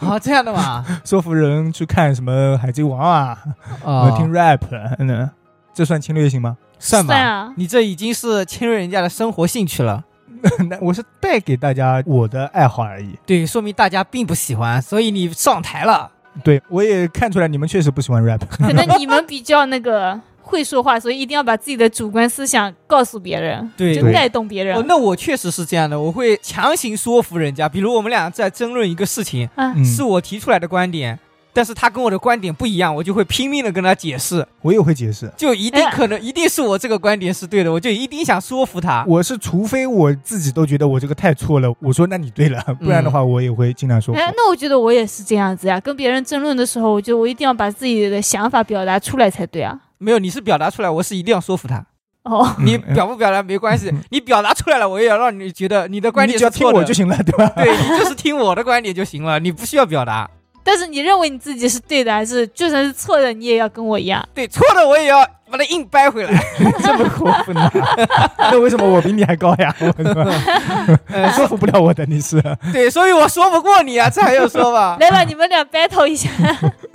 [0.00, 0.84] 啊，这样的嘛？
[1.06, 3.38] 说服人去看什么海贼王啊，
[3.84, 4.58] 啊听 rap，
[4.98, 5.30] 嗯，
[5.72, 6.56] 这算侵略性吗？
[6.80, 7.14] 算吧。
[7.14, 10.02] 算啊，你这已经是侵略人家的生活兴趣了，
[10.68, 13.16] 那我是带给大家我的爱好而已。
[13.24, 16.10] 对，说明大家并不喜欢，所以你上台了。
[16.42, 18.40] 对，我也看出来你们确实不喜欢 rap。
[18.48, 24.76] 可能你们比较那个会说话，所以一定要把自己的主观思想告诉别人，对就带动别人。
[24.76, 27.68] 哦，那我确实是这样的，我会强行说服人家。
[27.68, 31.18] 比如我们俩在争论一个事情，啊，嗯，是我提出来的观点，
[31.52, 35.30] 但是他跟我的观点不一样，我就会拼命的跟他解释，我也会解释。
[35.36, 39.04] 就一定哎可能一定是我这个观点是对的，我就一定想说服他。
[39.06, 44.20] 我是除非我自己都觉得我这个太错了，我说那你对了， 不然的话我也会尽量说服。
[44.20, 45.78] 哎，那我觉得我也是这样子呀。
[45.80, 49.78] 跟别人争论的时候，我觉得我一定要把自己的想法表达出来才对啊。
[49.98, 51.84] 没有，你是表达出来，我是一定要说服他。
[52.24, 57.48] 哦，你表不表达没关系，你表达出来了，我也要让你觉得你的观点你只要听是错的我就行了，对吧？
[57.62, 60.30] 对你就是听我的观点就行了，你不需要表达。
[60.64, 64.26] 但是你认为你自己是对的，还是就算是错的，你也要跟我一样？
[64.34, 66.32] 对，错的我也要把它硬掰回来。
[66.82, 67.70] 这么过分啊？
[68.50, 69.74] 那为什么我比你还高呀？
[69.78, 72.42] 我说服不了我的，你是？
[72.72, 74.96] 对，所以我说不过你啊，这还用说吗？
[74.98, 76.30] 来吧，你们俩 battle 一下。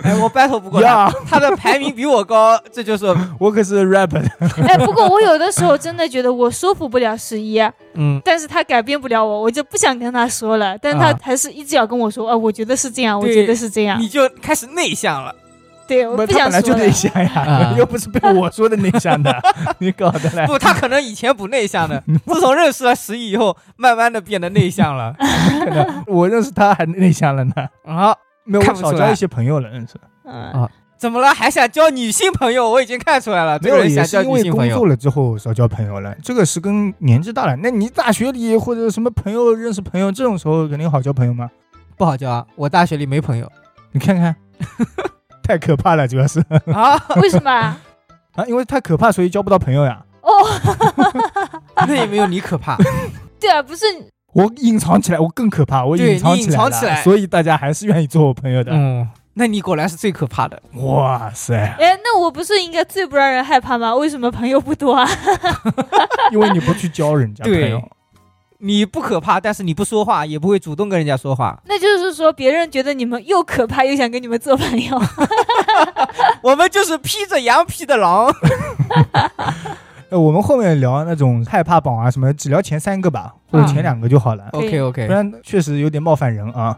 [0.02, 3.06] 哎，我 battle 不过他，他的排名比我高，这就是
[3.38, 4.20] 我可是 rap 的，
[4.66, 7.60] 哎，不过我有的时候真的觉得我说服不了十一，
[7.94, 10.76] 嗯，但是他改变不了我，我就不想跟他说了。
[10.78, 14.00] 但他啊还是一直要跟我说，啊，我觉得是这样，我觉得是这样。
[14.00, 15.34] 你就开始内向了。
[15.88, 16.74] 对，我不，不他本来就。
[16.76, 19.34] 内向呀啊， 又不是被我说的内向的，
[19.80, 20.46] 你搞的嘞？
[20.46, 25.14] 不，他可能以前不内向的， 自从认识了十一以后，慢慢的变得内向了。
[25.18, 27.52] 可能我认识他还内向了呢，
[27.84, 29.94] 啊，没有，我看不出来少交一些朋友了，认识。
[30.30, 31.32] 啊，怎么了？
[31.34, 32.70] 还想交女性朋友？
[32.70, 34.88] 我已经看出来了，没有，这个人想交也是因为女性朋友工作。
[34.90, 37.56] 了之后少交朋友了，这个是跟年纪大了。
[37.56, 41.50] 那你大学里或者什么朋友认识朋友，这种时候肯定好交朋友吗？
[41.96, 43.50] 不好交啊，我大学里没朋友
[43.92, 44.36] 你看看，
[45.48, 46.40] 太可怕了，主要是
[46.74, 47.02] 啊。
[47.22, 47.74] 为什么啊？
[48.36, 50.04] 啊，因为太可怕，所以交不到朋友呀。
[50.20, 50.30] 哦，
[51.88, 52.76] 那也没有你可怕。
[53.40, 53.86] 对啊，不是，
[54.34, 58.72] 我隐藏起来，我更可怕，我隐藏起来了，藏起来所以大家还是愿意做我朋友的。
[58.74, 60.60] 嗯，那你果然是最可怕的。
[60.74, 63.94] 哇塞，哎，那我不是应该最不让人害怕吗？
[63.94, 65.08] 为什么朋友不多啊？
[66.30, 67.82] 因为你不去交人家朋对友，
[68.60, 71.60] 你不可怕，但是你不说话，也不会主动跟人家说话。
[71.66, 75.00] 那就是说，别人觉得你们又可怕，又想跟你们做朋友。
[76.42, 78.32] 我们就是披着羊皮的狼。
[80.10, 86.76] 呃，我们后面聊那种害怕榜啊什么，只聊前三个吧，或者前两个就好了，OK OK，不然确实有点冒犯人啊。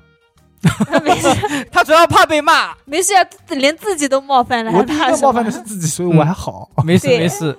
[1.03, 1.29] 没事，
[1.73, 2.75] 他主要怕被骂。
[2.85, 5.51] 没事啊，连自己都冒犯了，我第一还怕冒犯的？
[5.51, 6.69] 是自己，所以我还好。
[6.85, 7.57] 没事没事，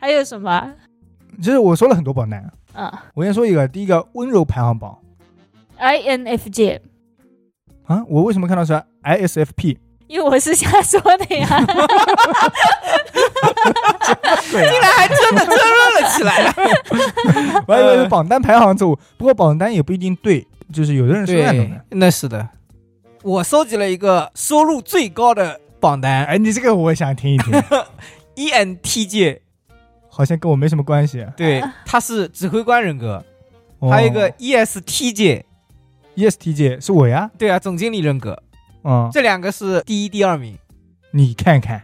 [0.00, 0.72] 还有什么？
[1.40, 4.98] 其实我说了很多榜单，嗯我先说一个，第一个温柔排行榜
[5.78, 6.80] ，INFJ，
[7.86, 9.76] 啊，我为什么看到是 ISFP？
[10.08, 11.46] 因为我是瞎说的呀。
[14.50, 16.54] 对竟然还真的争论了起来了。
[17.66, 22.48] 我还以为是榜单排行错误，不过榜单也不一定对，就是有的人是那种的。，那是的。
[23.22, 27.52] 我收集了一个收入最高的榜单哎，你这个我想听一听，，
[28.36, 29.38] ENTJ，
[30.14, 31.26] 好像跟我没什么关系。
[31.36, 33.24] 对， 他是指挥官人格。
[33.78, 38.40] 哦还有一个 E ESTJ，ESTJ 是我呀，对啊，总经理人格。
[38.84, 40.56] 嗯，这两个是第一、第二名。
[41.12, 41.82] 你看看，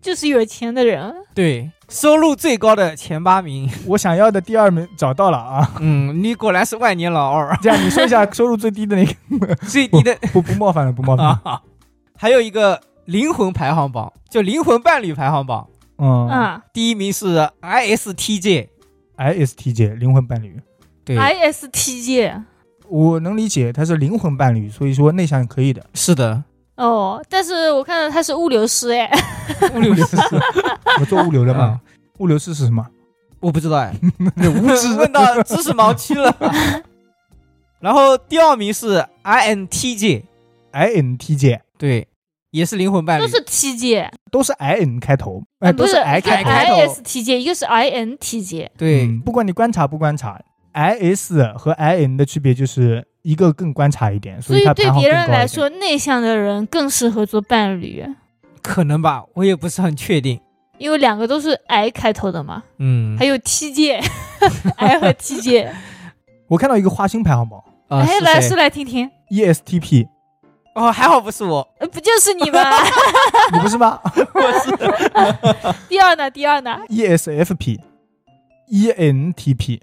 [0.00, 3.68] 就是有钱的人，对，收入最高的前八名。
[3.88, 5.74] 我想要的第二名找到了啊。
[5.80, 7.54] 嗯，你果然是万年老二。
[7.60, 9.04] 这样你说一下收入最低的那
[9.38, 11.40] 个，最低的不不冒犯了，不冒犯了。
[11.44, 11.60] 啊，
[12.16, 16.28] 还有一个灵魂排行榜，就灵魂伴侣排行榜，嗯。
[16.28, 18.68] 嗯第一名是 ISTJ。
[19.16, 20.60] ，ISTJ 灵魂伴侣，
[21.04, 22.42] 对，，ISTJ。
[22.88, 25.84] 我能理解他是灵魂伴侣，所以说内向可以的。
[25.94, 26.42] 是的，
[26.76, 29.10] 哦，但是我看到他是物流师，哎，
[29.74, 30.16] 物流师。
[31.00, 31.64] 我做物流的嘛。
[31.64, 31.80] 啊，，
[32.18, 32.84] 物流师是什么？
[33.40, 33.94] 我不知道哎，
[34.36, 34.94] 无知。
[34.96, 36.34] 问到知识盲区了。
[37.80, 42.06] 然后第二名是 INTJ，INTJ 对，
[42.54, 43.28] 也是灵魂伴侣都。
[43.28, 46.48] 是 TJ，都是 IN 开头，哎，都不是 I 开头。
[46.48, 48.68] 开头 ISTJ，一个是 INTJ。
[48.78, 50.40] 对，嗯不管你观察不观察
[50.72, 58.04] ，IS 和 IN 的区别就是一个更观察一点，所以对别人来说，内向的人更适合做伴侣，
[58.62, 60.40] 可能吧，我也不是很确定。
[60.78, 62.62] 因为两个都是 I 开头的嘛。
[62.78, 65.70] 嗯还有 TJ，I 和 TJ。
[66.46, 70.06] 我看到一个花心排行榜啊，哎，来来听听，，ESTP，
[70.74, 72.58] 哦，还好不是我，呃不就是你吗？
[73.52, 74.00] 你不是吗
[74.34, 74.70] 我是
[75.88, 76.28] 第二呢？
[76.30, 79.80] 第二呢？？ESFP，ENTP，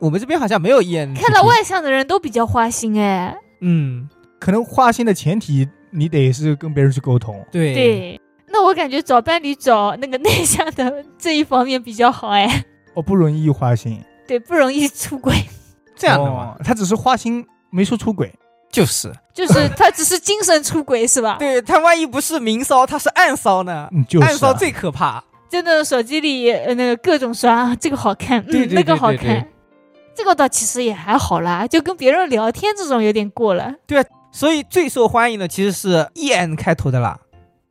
[0.00, 1.14] 我们这边好像没有 EN。
[1.14, 3.34] 看到外向的人都比较花心哎。
[3.60, 4.08] 嗯，
[4.40, 7.46] 可能花心的前提你得是跟别人去沟通。
[7.52, 12.64] 对，对，那我感觉找伴侣找那个内向的这一方面比较好哎。
[12.94, 15.36] 哦，不容易花心，对，不容易出轨，
[15.94, 18.34] 这样的嘛，哦他只是花心，没说出轨。
[18.70, 21.36] 就是， 就是他只是精神出轨是吧？
[21.38, 23.88] 对他万一不是明骚，他是暗骚呢？
[23.92, 25.22] 嗯，就是、啊、暗骚最可怕。
[25.48, 29.48] 就那种手机里呃那个各种刷，啊这个好看，嗯，对对那个对对对好看。
[30.14, 33.72] 这个倒其实也还好啦，就跟别人聊天这种有点过了。
[33.86, 37.18] 对所以最受欢迎的其实是 EN 开头的啦，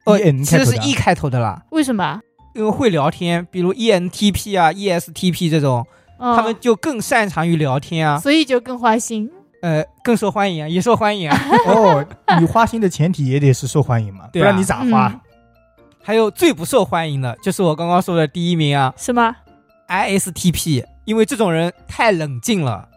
[0.06, 2.20] 哦 EN 其实是开头的 E 开头的啦，为什么？
[2.56, 5.86] 因为会聊天，比如 ENTP 啊、ESTP 这种，
[6.18, 9.30] 哦、他们就更擅长于聊天啊，所以就更花心。
[9.62, 11.38] 呃，更受欢迎啊， 也受欢迎啊。
[11.68, 12.06] 哦，
[12.40, 15.08] 你花心的前提也得是受欢迎嘛，对啊不然你咋花？
[15.08, 15.20] 嗯
[16.02, 19.36] 还有最不受欢迎的就是我刚刚说的第一名啊是吗
[19.90, 22.88] ？，ISTP，因为这种人太冷静了。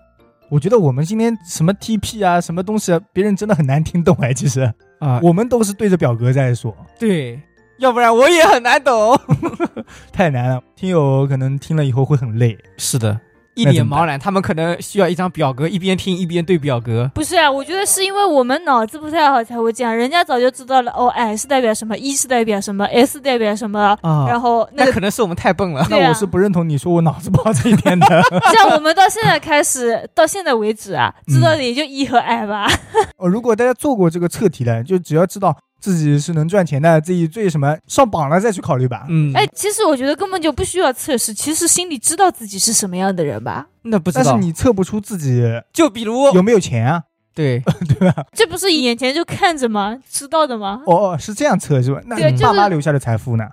[0.48, 4.32] 我觉得我们今天什么 TP 啊，什么东西啊，别人真的很难听懂哎。
[4.32, 4.60] 其实
[5.00, 7.38] 啊我们都是对着表格在说，对，
[7.78, 9.18] 要不然我也很难懂。
[10.12, 12.56] 太难了，听友可能听了以后会很累。
[12.78, 13.20] 是的，
[13.54, 17.10] 一脸茫然，他们可能需要一张表格，一边听一边对表格。
[17.14, 20.90] 不是啊，我觉得是因为我们脑子不太好才会这样，人家早就知道了。
[20.92, 25.84] 哦，I 是代表什么，E 是代表什么，S 代表什么，啊然后那个那可能是我们太笨了。
[25.88, 28.06] 对啊那我是不认同你说我脑子不好这一点的。
[28.52, 32.66] 像我们到现在开始，到现在为止啊，知道的也就 E 和 I 吧。
[33.18, 39.04] 哦，如果大家做过这个测题的，就只要知道自己是能赚钱的，自己最什么上榜了再去考虑吧。
[39.08, 43.66] 嗯，哎，其实我觉得根本就不需要测试，其实心里知道自己是什么样的人吧。
[43.82, 44.24] 那不知道。
[44.24, 45.42] 但是你测不出自己
[45.72, 47.02] 就比如有没有钱啊？
[47.34, 48.24] 对， 对吧？
[48.32, 49.98] 这不是眼前就看着吗？
[50.08, 50.82] 知道的吗？
[50.86, 52.00] 哦哦，是这样测是吧？
[52.06, 53.44] 那你爸妈留下的财富呢？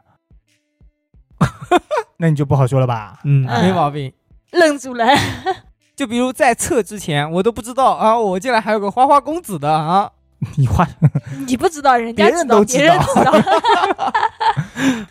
[2.17, 3.19] 那你就不好说了吧？
[3.23, 4.13] 嗯，嗯没毛病。
[4.51, 5.05] 愣住了。
[5.95, 10.11] 就比如在测之前，我都不知道啊，我竟然还有个花花公子的啊！
[10.57, 10.87] 你花，
[11.47, 13.33] 你不知道，人家人知道，别人都知道。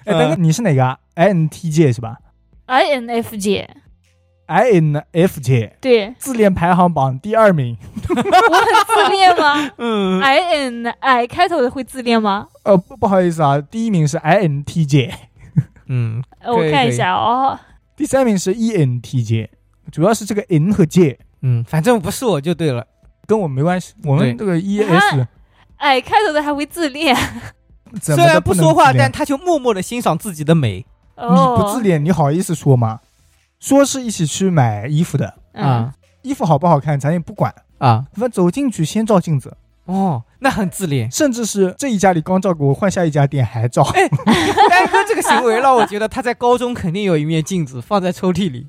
[0.06, 2.16] 哎，等等，你是哪个啊？INTJ 是吧
[4.46, 7.76] INFJ，？INFJ 对自恋排行榜第二名。
[8.08, 12.48] 我很自恋吗嗯，？IN I 开头的会自恋吗？
[12.64, 15.12] 呃，不不好意思啊，第一名是 INTJ，
[15.88, 17.58] 嗯，呃我看一下哦。
[17.96, 19.48] 第三名是 E ENTJ，
[19.90, 22.86] 主要是这个 N 和 J 嗯，反正不是我就对了。
[23.28, 25.26] 跟我没关系，我们这个 ES
[25.76, 27.14] 哎开头的还会自恋。
[28.02, 30.84] 虽然不说话，但他就默默的欣赏自己的美
[31.16, 33.00] 你哦，不自恋，你好意思说吗？
[33.60, 38.04] 说是一起去买衣服的，嗯啊衣服好不好看咱也不管，啊！
[38.12, 41.10] 反正走进去先照镜子，哦，那很自恋。
[41.10, 43.82] 甚至是这一家里刚照过，换下一家店还照。
[44.68, 48.66] 丹哥这个行为让我觉得他在高中肯定有一面镜子放在抽屉里。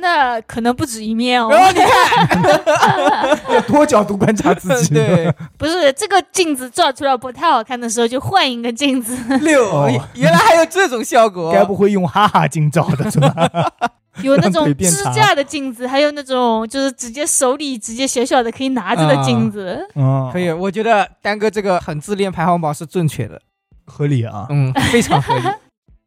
[0.00, 1.48] 那可能不止一面哦。
[1.50, 4.94] 然后你看， 要多角度观察自己。
[4.94, 9.16] 对，不是这个镜子照出来不太好看的时候，就换一个镜子。
[9.42, 11.52] 六哦，原来还有这种效果。
[11.52, 13.32] 该不会用哈哈镜照的是吧？
[14.22, 19.86] 有那种支架的镜子，还有那种就是直接手里直接小小的可以拿着的镜子。
[19.94, 23.40] 嗯，可以，我觉得丹哥这个很自恋排行榜是正确的，
[23.86, 24.46] 合理啊。
[24.50, 25.44] 嗯，非常合理。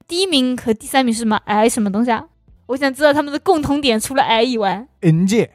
[0.05, 2.23] 第一名和第三名是什么哎什么东西啊？
[2.67, 4.87] 我想知道他们的共同点，除了 I 以外。
[5.01, 5.51] N 界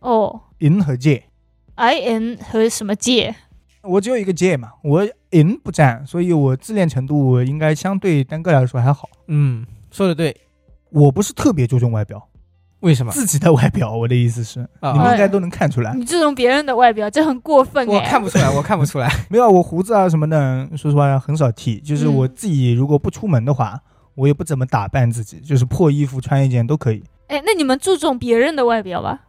[0.00, 3.34] 哦 N 和 J，，I N 和什么 J？
[3.82, 9.08] 我只有一个 J 嘛，我 N 不占，所以我自恋程度应该相对单个来说还好。
[9.28, 10.36] 嗯，说的对。
[10.92, 12.20] 我不是特别注重外表，
[12.80, 13.12] 为什么？
[13.12, 15.94] 自己的外表，我的意思是，啊你们应该都能看出来。
[15.94, 17.94] 你注重别人的外表，这很过分哎。
[17.94, 19.08] 我看不出来， 我看不出来。
[19.28, 21.78] 没有，我胡子啊什么的，说实话很少剃。
[21.78, 23.80] 就是嗯我自己如果不出门的话，
[24.14, 27.02] 我也不怎么打扮自己，就是破衣服穿一件都可以。
[27.28, 29.20] 哎，那你们注重别人的外表吧？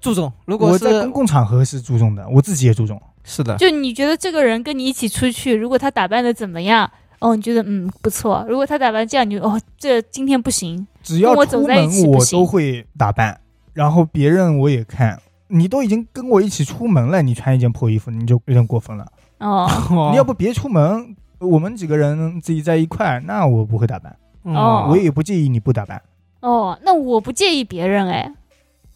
[0.00, 3.00] 注重，如果我在是公共场合是注重的，我自己也注重。
[3.24, 8.44] 是的，就你觉得这个人跟你一起出去，如果他打扮的怎么样，哦，你觉得嗯不错。
[8.48, 10.86] 如果他打扮这样，你就哦这今天不行。
[11.02, 13.40] 只要跟我走出在一起门我都会打扮，
[13.72, 15.18] 然后别人我也看。
[15.48, 19.06] 你都已经跟我一起出门了，你穿一件破衣服，你就有点过分了。
[19.38, 19.68] 哦
[20.10, 24.86] 你要不别出门，我们几个人自己在一块，那我不会打扮，哦。
[24.90, 26.00] 我也不介意你不打扮。
[26.40, 28.32] 哦，那我不介意别人哎，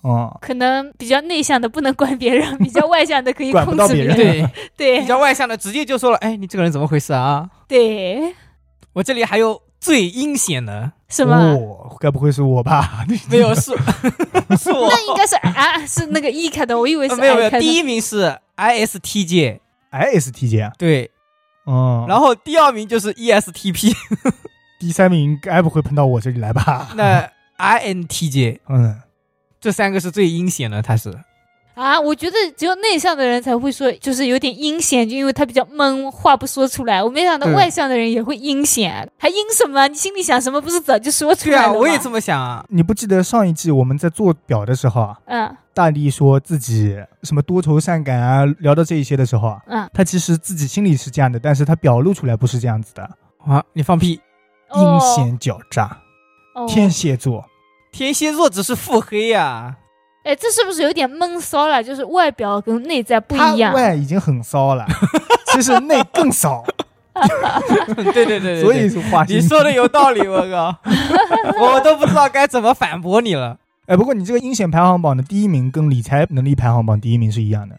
[0.03, 4.17] 哦、可能比较内向的不能管别人， 比较外向的可以控制到别人。
[4.17, 5.01] 对，对。
[5.01, 7.49] 比较外向的直接就说了，哎，你这个人怎么回事啊？
[7.69, 8.35] 对，
[8.93, 11.35] 我这里还有最阴险的，什么？
[11.37, 13.05] 哦，该不会是我吧？
[13.31, 13.73] 没有是
[14.59, 21.11] 是我，那应该是啊，是那个 E 开的，我以为没有没有，第一名是 ISTJ，ISTJ 啊，对，
[21.67, 23.93] 嗯，然后第二名就是 E ESTP，
[24.79, 26.93] 第三名该不会喷到我这里来吧？
[26.95, 29.01] 那 INTJ 嗯，
[29.61, 31.11] 这三个是最阴险的，他是
[31.75, 37.03] 啊，我觉得只有内向的人才会说，就是有点阴险，就因为他比较闷，话不说出来。
[37.03, 39.89] 我没想到外向的人也会阴险，还阴什么？
[39.89, 41.79] 你心里想什么，不是早就说出对啊，来了吗？
[41.79, 45.57] 我也这么想啊，你不记得上一季我们在做表的时候啊，嗯。
[45.73, 53.03] 大力说自己什么多愁善感啊，聊到这一些的时候啊，嗯，他其实自己心里是这样的，但是他表露出来不是这样子的。
[53.47, 54.21] 啊，你放屁，
[54.75, 55.97] 阴险狡诈，
[56.55, 56.67] 哦。
[56.69, 57.49] 天蝎座，
[57.93, 59.77] 天蝎座只是腹黑呀，
[60.23, 61.83] 哎，这是不是有点闷骚了？
[61.83, 63.73] 就是外表跟内在不一样。
[63.73, 64.87] 外已经很骚了，
[65.53, 66.63] 其实内更骚，
[68.13, 69.37] 对对对对， 所以是花心。
[69.37, 70.77] 你说的有道理，我靠，
[71.61, 73.59] 我都不知道该怎么反驳你了。
[73.87, 77.79] 哎，不过你这个阴险排行榜的第一名跟理财能力排行榜第一名是一样的，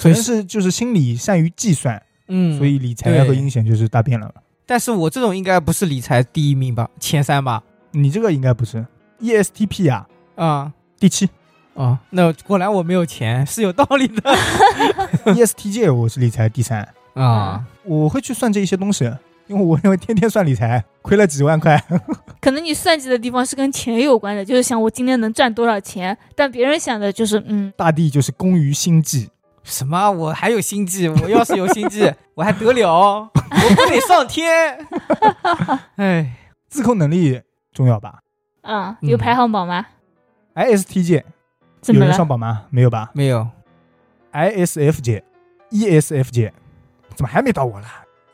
[0.00, 4.32] 可能是就是心理善于计算，嗯所以理财对和阴险就是大变了。
[4.66, 7.62] 但是我这种应该不是理财第一名吧，前三吧？
[7.90, 8.86] 你这个应该不是
[9.20, 10.06] ESTP 啊，
[10.36, 11.28] 啊、第七
[11.80, 14.20] 哦，那果然我没有钱，是有道理的
[15.32, 17.64] ESTJ 我是理财第三，啊。
[17.84, 19.10] 我会去算这一些东西，
[19.46, 21.82] 因为我认为天天算理财亏了几万块。
[22.38, 29.30] 可能你算计的地方是跟钱有关的，就是想我今天能赚多少钱，但别人想的就是，嗯，大地就是工于心计，
[29.64, 30.10] 什么？
[30.10, 31.08] 我还有心计？
[31.08, 32.90] 我要是有心计， 我还得了？
[32.92, 34.86] 我不得上天？
[35.96, 36.30] 哎，
[36.68, 37.40] 自控能力
[37.72, 38.18] 重要吧
[38.60, 39.86] 啊、有嗯排行榜吗
[40.54, 41.22] ？？ISTJ
[41.80, 42.26] 怎么有人上？
[42.26, 42.66] 榜吗？
[42.70, 43.46] 没有吧没有
[44.32, 45.22] ，？ISFJ、
[45.70, 46.52] ESFJ
[47.14, 47.86] 怎么还没到我了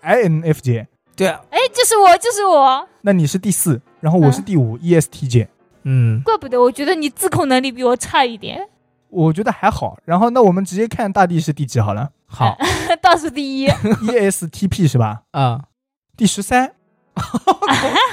[0.03, 0.87] ？INFJ，
[1.17, 5.49] 对啊，哎，就是我，就是我，那你是第四，然后我是第五、ESTJ，
[5.85, 8.69] 嗯，怪不得我觉得你自控能力比我差一点，
[9.09, 9.99] 我觉得还好。
[10.05, 12.57] 然后那我们直接看大地是第几好了好
[13.01, 13.69] 倒数第一。
[14.11, 15.23] ESTP 是吧？
[15.31, 15.65] 啊，
[16.17, 16.73] 第十三，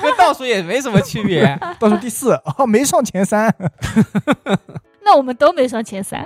[0.02, 1.60] 跟倒数也没什么区别。
[1.80, 3.54] 倒数第四，哦，没上前三。
[5.06, 6.26] 那我们都没上前三。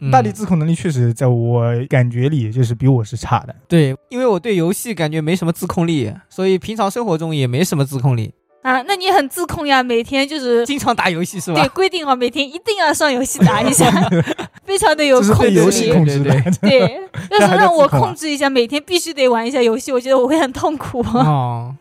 [0.00, 3.54] 嗯大地自控能力确实在我感觉里就是比我是差的。
[3.68, 11.68] 对，因为我对游戏感觉没什么自控力，所以平常生活中也没什么自控力，啊，那你很自控呀，每天就是经常打游戏是吧对？
[11.68, 13.88] 规定好每天一定要上游戏打一下，
[14.66, 15.92] 非常的有控制对游戏力。
[15.92, 16.42] 控制的。
[16.60, 17.00] 对，
[17.30, 21.00] 要是让我控制一下，每天必须得玩一下游戏，我觉得我会很痛苦。
[21.14, 21.74] 哦，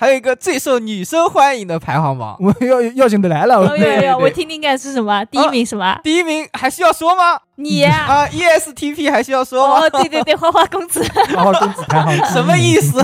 [0.00, 5.22] 还有一个最受女生欢迎的排行榜， 我要要紧的来了，哦哟哟，对对我听听看是什么？
[5.26, 6.00] 第一名什么？
[6.02, 7.38] 第一名还需要说吗？
[7.56, 8.06] 你呀？
[8.08, 9.80] 啊，ESTP 还需要说吗？
[9.84, 11.04] 哦，对对对，花花公子。
[11.36, 12.76] 花花公子排行什么意？
[12.80, 12.98] 思？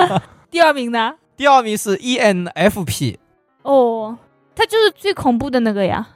[0.52, 1.14] 第二名呢？
[1.38, 3.16] 第二名是 E ENFP，
[3.62, 4.18] 哦，
[4.54, 6.06] 他就是最恐怖的那个呀，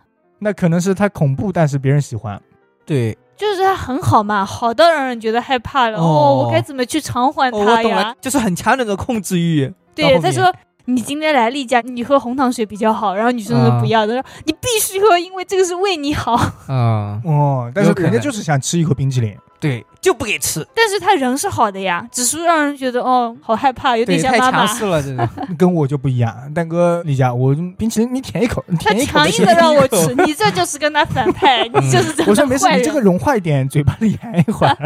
[0.41, 2.39] 那可能是他恐怖，但是别人喜欢。
[2.85, 5.97] 对，就是他很好嘛，好到让人觉得害怕了。
[5.99, 9.73] 哦哦，我该怎么去偿还哦，我他呀懂了？，就是很强的那种控制欲。
[10.03, 10.53] 到对，他说
[10.87, 16.39] 你今天来例假，你喝红糖水比较好，然后女生说啊不要的，他说你必须喝，因为这个是为你好。
[16.69, 19.37] 嗯， 哦，但是有可能人家就是想吃一口冰淇淋。
[19.59, 24.67] 对，就不给吃，但是他人是好的呀，只是让人觉得哦，好害怕，有点像妈妈。
[24.67, 25.27] 强势了，这种。
[25.57, 33.01] 跟我就不一样，蛋哥，李佳，我冰淇淋你舔一口，你他舔一口他强硬的让我吃，你这就是跟他反派，你就是这我说没事，你这个。
[33.01, 34.77] 融化一点，嘴巴里含一会儿。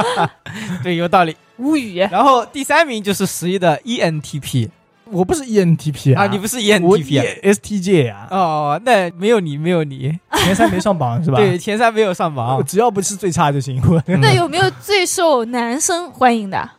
[0.82, 1.36] 对，有道理。
[1.58, 4.70] 无语，然后第三名就是十一的 E ENTP
[5.10, 11.38] 我不是 ENTP 啊，啊，你不是 ENTP 啊？ESTJ 啊，哦，那没有你，没有你，前三没上榜是吧？
[11.38, 12.62] 对，，前三没有上榜。
[12.64, 13.82] 只要不是最差就行。
[14.20, 16.70] 那有没有最受男生欢迎的？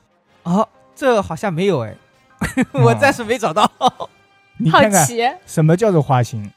[0.44, 1.96] 哦，这好像没有哎，
[2.74, 3.70] 我暂时没找到。
[3.80, 4.10] 好
[4.62, 6.52] 你看看奇，什么叫做花心，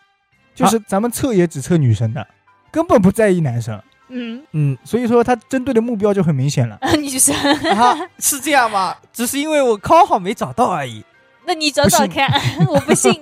[0.55, 2.27] 就是咱们测也只测女生的，
[2.70, 3.81] 根本不在意男生，
[4.13, 6.79] 嗯，嗯，所以说他针对的目标就很明显了。
[7.01, 7.35] 女生，
[7.75, 8.95] 啊，是这样吗？
[9.13, 11.03] 只是因为我刚好没找到而已。
[11.47, 12.31] 那你找找看，
[12.69, 13.13] 我不信。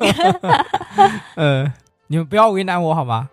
[1.37, 1.73] 呃，
[2.09, 3.29] 你们不要为难我好吗？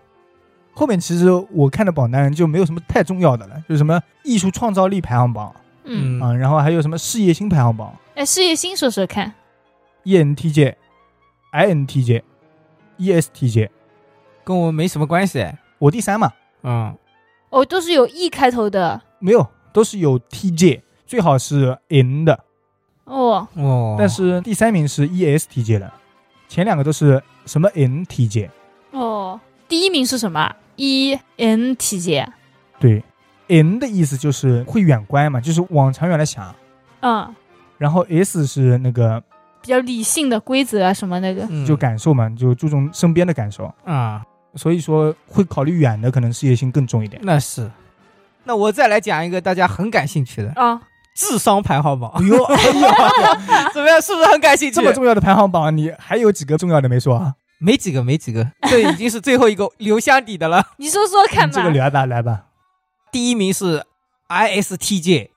[0.72, 5.52] 后面其实我看的榜单就没有什么太重要的了，就是什么艺术创造力排行榜
[5.84, 9.32] 嗯，啊，然后还有什么事业心排行榜哎，事业心说说看。
[10.04, 10.74] ，ENTJ、
[11.52, 12.22] INTJ、
[12.98, 13.68] ESTJ，
[14.44, 15.44] 跟我没什么关系。
[15.78, 16.32] 我第三嘛，
[16.62, 16.96] 嗯，
[17.50, 19.00] 哦，都是有 E 开头的。
[19.18, 22.44] 没有，都是有 TJ，最好是 N 的，
[23.04, 23.46] 哦。
[23.54, 25.92] 哦，但是第三名是 ESTJ 的，
[26.48, 28.48] 前两个都是什么 NTJ，
[28.92, 32.26] 哦，第一名是什么？E N T J。
[32.78, 33.02] 对
[33.48, 36.54] ，N 的意思就是会远观嘛，就是往长远来想，
[37.00, 37.34] 嗯，
[37.76, 39.20] 然后 S 是那个
[39.60, 41.46] 比较理性的规则啊，什么那个。
[41.50, 41.66] 嗯。
[41.66, 44.24] 就感受嘛，就注重身边的感受，啊，
[44.54, 47.20] 所以说会考虑远的，可能事业心更重一点。
[47.24, 47.70] 那是。
[48.44, 50.80] 那我再来讲一个大家很感兴趣的啊，
[51.14, 52.72] 智商排行榜， 哎呦，哎呦，
[53.74, 54.00] 怎么样？
[54.00, 54.74] 是不是很感兴趣？
[54.76, 57.34] 这么重要的排行榜，你还有几个重要的没说啊？
[57.58, 60.64] 没几个，没几个，这已经是最后一个留箱底的了。
[60.78, 61.62] 你说说看吧这。
[61.62, 62.44] 个聊吧，来吧。
[63.12, 63.84] 第一名是
[64.28, 65.28] ISTJ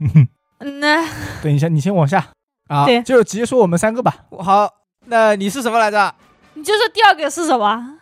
[0.00, 0.28] 嗯，
[0.58, 1.06] 嗯那
[1.42, 2.28] 等一下，你先往下，
[2.68, 4.16] 啊，对就直接说我们三个吧。
[4.40, 4.68] 好，
[5.06, 6.14] 那你是什么来着
[6.54, 7.98] 你就说第二个是什么？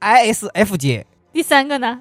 [0.00, 2.00] ？ISFJ 第三个呢？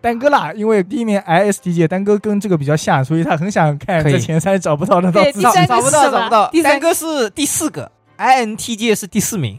[0.00, 6.48] 丹哥啦，因为第一名 ISTJ，丹哥跟这个比较像，所以他很想看在前三找不到的到找不到，找不到。
[6.50, 9.58] 第三三个是第四个，INTJ 是第四名，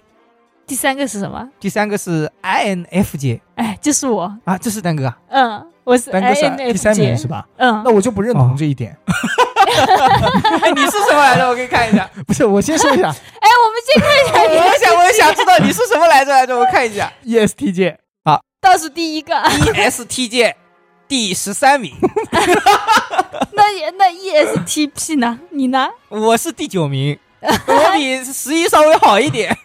[0.65, 1.49] 第三个是什么？
[1.59, 4.37] 第三个是 INFJ 哎，就是我。
[4.45, 5.17] 啊，这是丹哥啊。
[5.29, 6.33] 嗯，我是丹哥。
[6.71, 7.45] 第三名是吧？
[7.57, 8.95] 嗯那，我就不认同这一点。
[10.61, 11.47] 哎，你是什么来着？
[11.47, 12.09] 我给你看一下。
[12.27, 13.07] 不是，我先说一下
[13.39, 17.11] 哎，我们先看一下我也想，我也想知道你是什么来着来着，我看一下。
[17.25, 17.95] ESTJ，
[18.59, 19.33] 倒数第一个。
[19.35, 20.53] ESTJ
[21.07, 21.93] 第十三名，
[23.53, 25.39] 那也那 ESTP 呢？
[25.51, 25.87] 你呢？
[26.09, 29.55] 我是第九名，我比十一稍微好一点。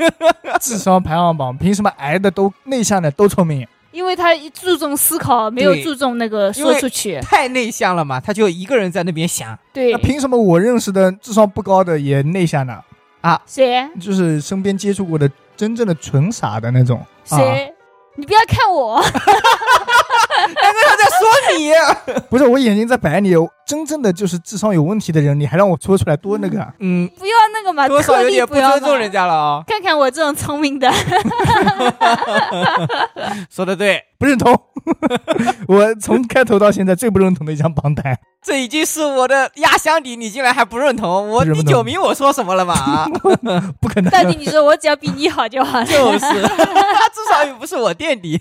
[0.60, 3.66] 智商排行榜，凭什么矮的都内向的都聪明？
[3.92, 7.20] 因为他注重思考，没有注重那个说出去。
[7.20, 9.56] 太内向了嘛，他就一个人在那边想。
[9.72, 12.80] 对那，凭什么我认识的智商不高的也内向呢？
[13.20, 17.00] 啊谁就是身边接触过的真正的纯傻的那种。
[17.24, 17.72] 谁？
[18.16, 19.00] 你不要看我，
[20.54, 21.72] 大哥他在说你。
[22.28, 23.34] 不是我眼睛在摆你，
[23.66, 26.72] 真正的就是智商有问题的人，你还让我说出来多那个啊？
[26.80, 29.12] 嗯，不要那个嘛，多少有点不要尊重人。
[29.12, 29.62] 家了啊。
[29.66, 30.90] 看看我这种聪明的，
[33.50, 34.58] 说的对，不认同。
[35.68, 38.18] 我从开头到现在最不认同的一张榜单。
[38.42, 41.28] 这已经是我的压箱底，你竟然还不认同？
[41.28, 42.74] 我第九名，我说什么了嘛？
[42.74, 43.06] 啊
[43.80, 44.10] 不可能。
[44.10, 45.84] 到底，你说我只要比你好就好了。
[45.84, 48.40] 就是，他至少也不是我垫底。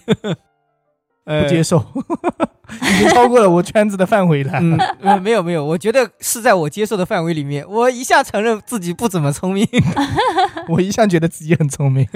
[1.26, 1.78] 呃不接受，
[2.93, 4.53] 已经超过了我圈子的范围了。
[4.59, 7.63] 嗯，呃没有没有，我觉得是在我接受的范围里面。
[7.69, 9.67] 我一向承认自己不怎么聪明。
[10.69, 12.07] 我一向觉得自己很聪明。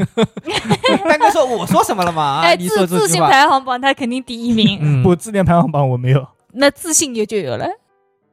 [1.07, 2.23] 丹哥说：“我说什么了嘛？
[2.23, 3.21] 啊哎，你自自信。
[3.21, 6.27] 排行榜他肯定第一名，嗯，不自恋排行榜我没有。
[6.53, 7.67] 那自信也就有了。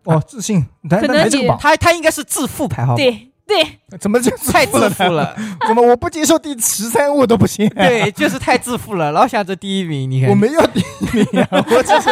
[0.04, 5.11] 哦，自信，但可能你但没这个榜，他他应该是自负排行榜，对对，怎么就太自负负？
[5.12, 5.36] 了。
[5.66, 7.68] 怎么我不接受第十三我都不行？
[7.70, 10.11] 对，就是太自负了，老想着第一名。
[10.11, 12.11] 你看，我没有第一名啊， 我只是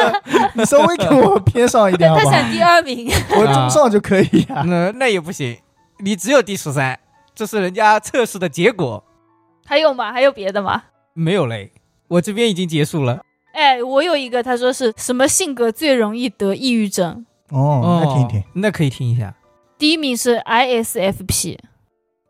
[0.55, 2.25] 你稍微给我偏上一点好好？
[2.25, 4.63] 他想第二名，我中上就可以啊。
[4.67, 5.57] 那 那也不行，
[6.01, 6.99] 你只有第十三，
[7.35, 9.03] 这是人家测试的结果，
[9.65, 10.13] 还有吗？
[10.13, 10.83] 还有别的吗？
[11.15, 11.73] 没有嘞。
[12.09, 13.21] 我这边已经结束了。
[13.53, 17.25] 哎，我有一个，他说是什么性格最容易得抑郁症？
[17.51, 19.33] 哦，那听一听，那可以听一下，
[19.81, 21.57] 第一名是 ISFP，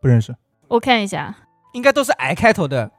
[0.01, 0.33] 不认识，
[0.69, 1.35] 我看一下，
[1.73, 2.89] 应该都是 I 开头的。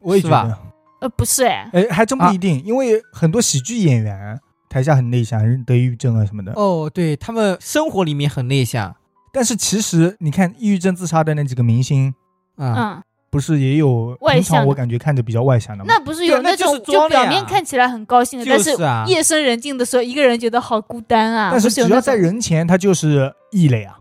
[0.00, 0.44] 我也觉是吧？
[0.44, 0.58] 得，
[1.00, 1.44] 呃，不是。
[1.44, 4.40] 哎，哎，还真不一定，因为很多喜剧演员
[4.70, 6.52] 台下很内向，得抑郁症啊什么的。
[6.54, 8.96] 哦，对他们生活里面很内向。
[9.30, 12.14] 但是其实你看，抑郁症自杀的那几个明星，
[12.56, 12.94] 啊。
[12.96, 14.68] 嗯，不是也有外向的。
[14.68, 15.92] 我感觉看着比较外向的吗？
[15.92, 19.04] 那不是有那种就表面看起来很高兴的，但就是啊。
[19.06, 21.50] 夜深人静的时候，一个人觉得好孤单啊。
[21.52, 23.97] 但是只要在人前，他就是异类啊，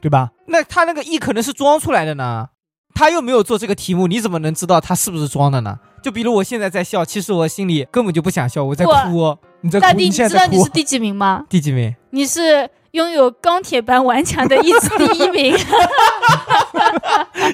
[0.00, 0.30] 对吧？
[0.46, 2.48] 那他那个 E 可能是装出来的呢，
[2.94, 5.78] 他又没有做这个题目，你怎么能知道他是不是装的呢？
[6.02, 9.38] 就比如我现在在笑，其实我心里根本就不想笑，我在哭哦。
[9.60, 11.44] 你在哭，大弟，你知道你是，第几名吗？
[11.48, 11.94] 第几名？
[12.10, 15.56] 你是拥有钢铁般顽强的意志第一名。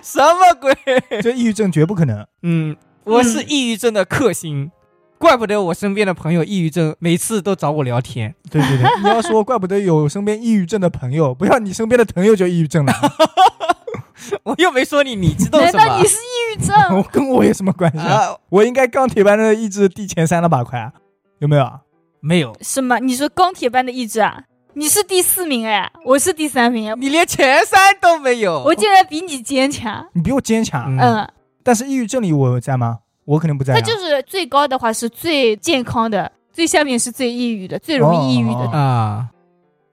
[0.02, 0.76] 什么鬼？
[1.22, 2.26] 这抑郁症绝不可能。
[2.42, 4.70] 嗯，我是抑郁症的克星，
[5.24, 8.34] 怪不得我身边的朋友抑郁症，每次都找我聊天。
[8.50, 12.92] 对对对， 你要说，怪不得有身边抑郁症的朋友，不要你身边的朋友就抑郁症了，
[14.44, 16.06] 我又没说你，你知道什么难道你？
[16.06, 16.76] 是抑郁症？
[16.98, 18.12] 我跟我有什么关系啊？
[18.14, 20.62] 啊，我应该钢铁般的意志第前三了吧？
[20.62, 20.92] 快，
[21.38, 21.80] 有没有啊？
[22.20, 22.98] 没有，什么？
[22.98, 24.42] 你说钢铁般的意志啊？
[24.74, 28.62] 你是第四名哎，我是第三名，你连前三都没有。
[28.62, 30.06] 我竟然比你坚强。
[30.12, 31.28] 你比我坚强，嗯嗯，
[31.62, 32.98] 但是抑郁症里我在吗？
[33.24, 33.76] 我肯定不在、啊。
[33.76, 38.60] 他就是最高的话是最健康的，最下面是最抑郁的，最容易抑郁的。
[38.60, 39.28] 哦啊，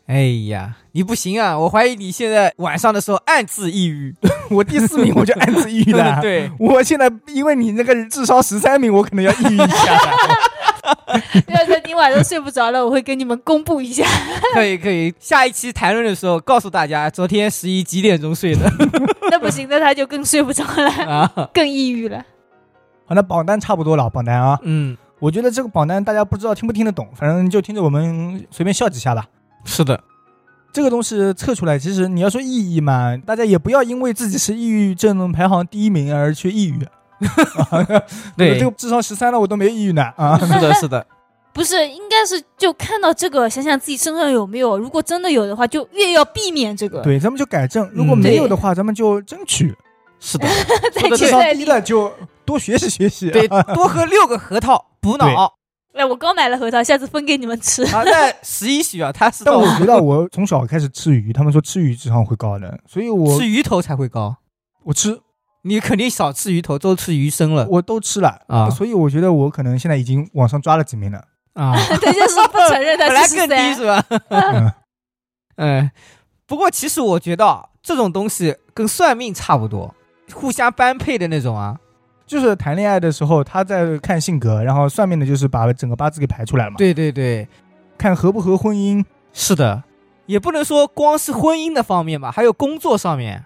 [0.07, 1.57] 哎呀，你不行啊！
[1.57, 4.13] 我怀疑你现在晚上的时候暗自抑郁。
[4.51, 6.19] 我第四名我就暗自抑郁了。
[6.21, 10.17] 对，我现在因为你那个智商十三名，我可能要抑郁一下了。
[11.47, 14.05] 第二天今晚上睡不着了，我会跟你们公布一下。
[14.53, 15.13] 可以可以。
[15.19, 18.69] 下一期谈论的时候告诉大家，昨天十一几点钟睡的
[19.29, 21.49] 那不行，那他就更睡不着了，啊？
[21.53, 22.21] 更抑郁了。
[23.12, 29.26] 好，那榜单差不多了，榜单啊，嗯，我觉得这个榜单大家不知道听不听得懂，反正就听着我们随便笑几下吧。
[29.66, 30.01] 是的，
[30.72, 36.88] 这个东西测出来，其实你要说意义嘛，大家也不要因为自己是抑郁症排行第一名而去抑郁。
[38.38, 40.39] 对这个智商十三了，我都没抑郁呢啊！
[40.39, 41.05] 是的，是的。
[41.51, 44.78] 不是，应该是就看到这个，想想自己身上有没有。
[44.78, 47.01] 如果真的有的话，就越要避免这个。
[47.01, 49.76] 对，咱们就改正；如果嗯没有的话，咱们就争取。
[50.24, 50.47] 是的，
[50.95, 51.59] 再说得智商接再厉。
[51.59, 52.09] 低了就
[52.52, 53.30] 多学习学习。
[53.32, 55.54] 对，多喝六个核桃补脑。
[55.93, 57.84] 哎，我刚买了核桃，下次分给你们吃。
[57.84, 64.38] 啊，那十一许啊，他是但我觉得我从小开始吃鱼，他们说吃鱼智商会高的，所以我吃鱼头才会高。
[64.84, 65.20] 我吃
[65.64, 71.26] 你肯定少吃鱼头，都吃鱼生了我都吃了啊所以我觉得我可能现在已经往上抓了几名了。
[71.54, 71.76] 啊！
[72.02, 74.06] 他就是不承认他本来是更低是吧？
[74.30, 74.72] 嗯
[75.58, 75.91] 嗯，
[76.47, 79.93] 不过其实我觉得啊这种东西跟算命差不多，
[80.34, 81.78] 互相般配的那种啊。
[82.32, 87.45] 就是谈恋爱的时候，他在看性格，然后算命的就是把整个八字给排出来了嘛，对对对，
[87.97, 89.03] 看合不合婚姻。
[89.34, 89.84] 是的，
[90.27, 93.43] 也不能说光是婚姻的方面吧，还有工作上面。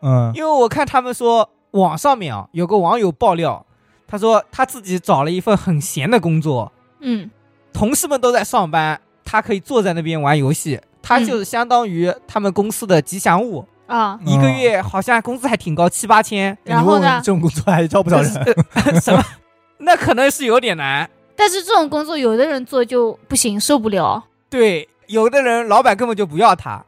[0.00, 3.66] 嗯，因为我看他们说网上面啊有个网友爆料，
[4.06, 7.30] 他说他自己找了一份很闲的工作，嗯，
[7.70, 16.56] 同事们都在上班，他可以坐在那边玩游戏，他嗯就是相当于他们公司的吉祥物，啊，一个月好像工资还挺高，七八千。
[16.64, 18.32] 你问问然后呢这种工作还招不着人？
[19.00, 19.22] 什么？
[19.84, 21.08] 那可能是有点难。
[21.36, 24.24] 但是这种工作有的人做就不行，受不了。
[24.48, 26.84] 对，有的人老板根本就不要他，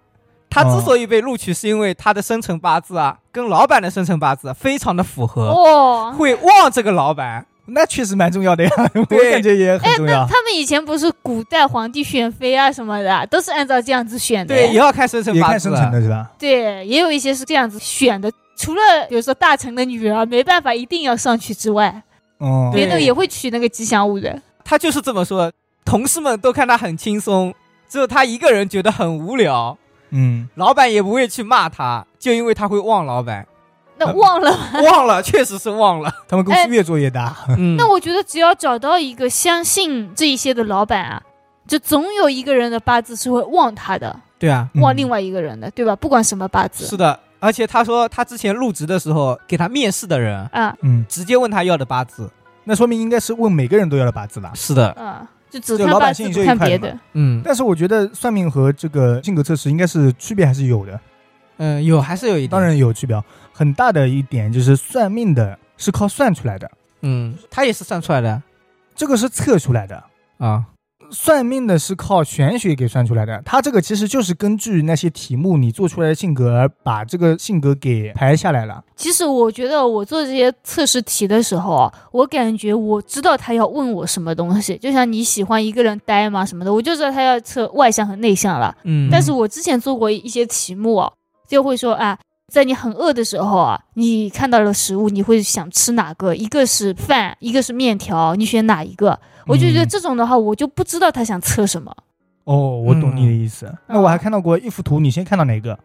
[0.48, 7.46] 他之所以被录取，是因为他的生辰八字啊，跟老板的生辰八字非常的符合，哦，会旺这个老板。
[7.66, 10.20] 那确实蛮重要的呀， 我对感觉也很哎，重要。
[10.22, 14.54] 那他们以前不是古代皇帝选妃啊什么的，都是按照这样子选的。
[14.54, 16.30] 对，也要看生辰八字也看生辰的是吧？
[16.38, 18.30] 对，也有一些是这样子选的。
[18.56, 22.02] 除了比如说大臣的女儿没办法一定要上去之外，
[22.38, 24.40] 哦，对别的也会娶那个吉祥物的。
[24.64, 25.50] 他就是这么说，
[25.84, 27.52] 同事们都看他很轻松，
[27.88, 29.76] 只有他一个人觉得很无聊。
[30.10, 33.46] 嗯，老板也不会去骂他，就因为他会忘老板，
[33.96, 34.50] 那忘了，
[34.90, 36.10] 忘了，确实是忘了。
[36.28, 37.36] 他们公司越做越大。
[37.56, 41.22] 嗯，那我觉得只要找到一个相信这一些的老板啊，
[41.66, 45.94] 就总有一个人的八字是会旺他的，对啊，嗯旺另外一个人的，对吧？
[45.96, 47.18] 不管什么八字是的。
[47.40, 52.30] 而且他说他之前入职的时候，给他面试的人啊嗯，直接问他要的八字。
[52.64, 54.50] 那说明应该是问每个人都要的八字吧？
[54.54, 56.98] 是的，啊，就只就看八字不老百姓这一块的看别的。
[57.12, 60.98] 嗯但是我觉得算命和这个性格测试应该是区别还是有的，
[61.58, 62.50] 嗯，有还是有一点。
[62.50, 63.22] 当，然有区别。
[63.52, 66.70] 很大的一点就是算命的是靠算出来的，
[67.02, 68.42] 嗯，他也是算出来的
[68.94, 70.02] 这个是测出来的。
[70.38, 70.66] 啊。
[71.10, 78.82] 算命的是靠玄学给算出来的，他这个其实就是根据那些题目你做出来的性格，而把这个性格给排下来了。
[78.96, 88.74] 其实我觉得我做这些测试题的时候啊，我感觉我知道他要问我什么东西，就像你喜欢一个人呆吗什么的，我就知道他要测外向和内向了。
[88.84, 91.12] 嗯但是我之前做过一些题目啊，
[91.46, 92.18] 就会说啊，
[92.52, 96.34] 在你很饿的时候啊，你看到了食物，你会想吃哪个？
[96.34, 99.18] 一个是饭，一个是面条，你选哪一个？
[99.46, 101.94] 我就觉得嗯这种的话，我就不知道他想测什么。
[102.44, 103.72] 哦，我懂你的意思。
[103.86, 105.78] 那我还看到过一幅图，你先看到哪个？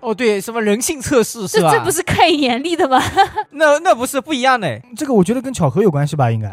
[0.00, 1.72] 哦，对，什么人性测试是这吧？
[1.72, 3.00] 这不是看眼力的吗？
[3.52, 6.48] 那那不是不一样的这个我觉得跟巧合有关系吧，应该。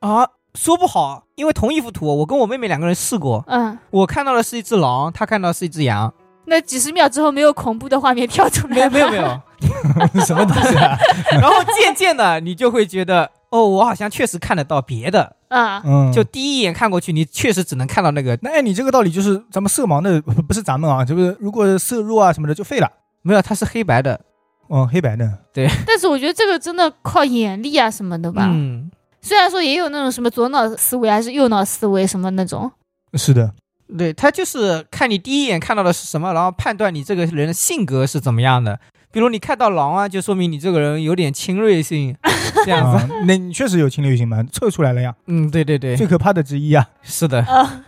[0.00, 6.12] 啊，说不好，因为同一幅图，我跟我妹妹两个人试过，嗯，我看到的是一只狼，她看到的是一只羊，
[6.50, 9.40] 那几十秒之后没有恐怖的画面跳出来没有没有没有，
[10.26, 10.98] 什么东西啊？
[11.40, 22.90] 然后渐渐的你就会觉得，哦，我好像确实看得到别的，啊，嗯，就第一眼看过去，你确实只能看到那个，那按你这个道理，就是咱们色盲的不不是咱们啊，就是如果色弱啊什么的就废了。
[23.22, 24.18] 没有，它是黑白的，
[24.68, 25.68] 哦，黑白的，对。
[25.86, 28.46] 但是我觉得这个真的靠眼力啊什么的吧。
[28.50, 28.90] 嗯，
[29.20, 32.70] 虽然说也有那种什么左脑思维还是右脑思维什么那种，
[33.14, 33.52] 是的，
[33.96, 38.78] 对，他就是看你第一眼看到的是什么，然后判断你这个人的性格是怎么样的。
[39.12, 42.14] 比如你看到狼啊，就说明你这个人有点侵略性，
[42.64, 43.04] 这样子。
[43.04, 46.88] 啊，那你确实有侵略性嘛，测出来了呀，嗯，对对对，最可怕的之一啊。
[47.02, 47.82] 是的，啊，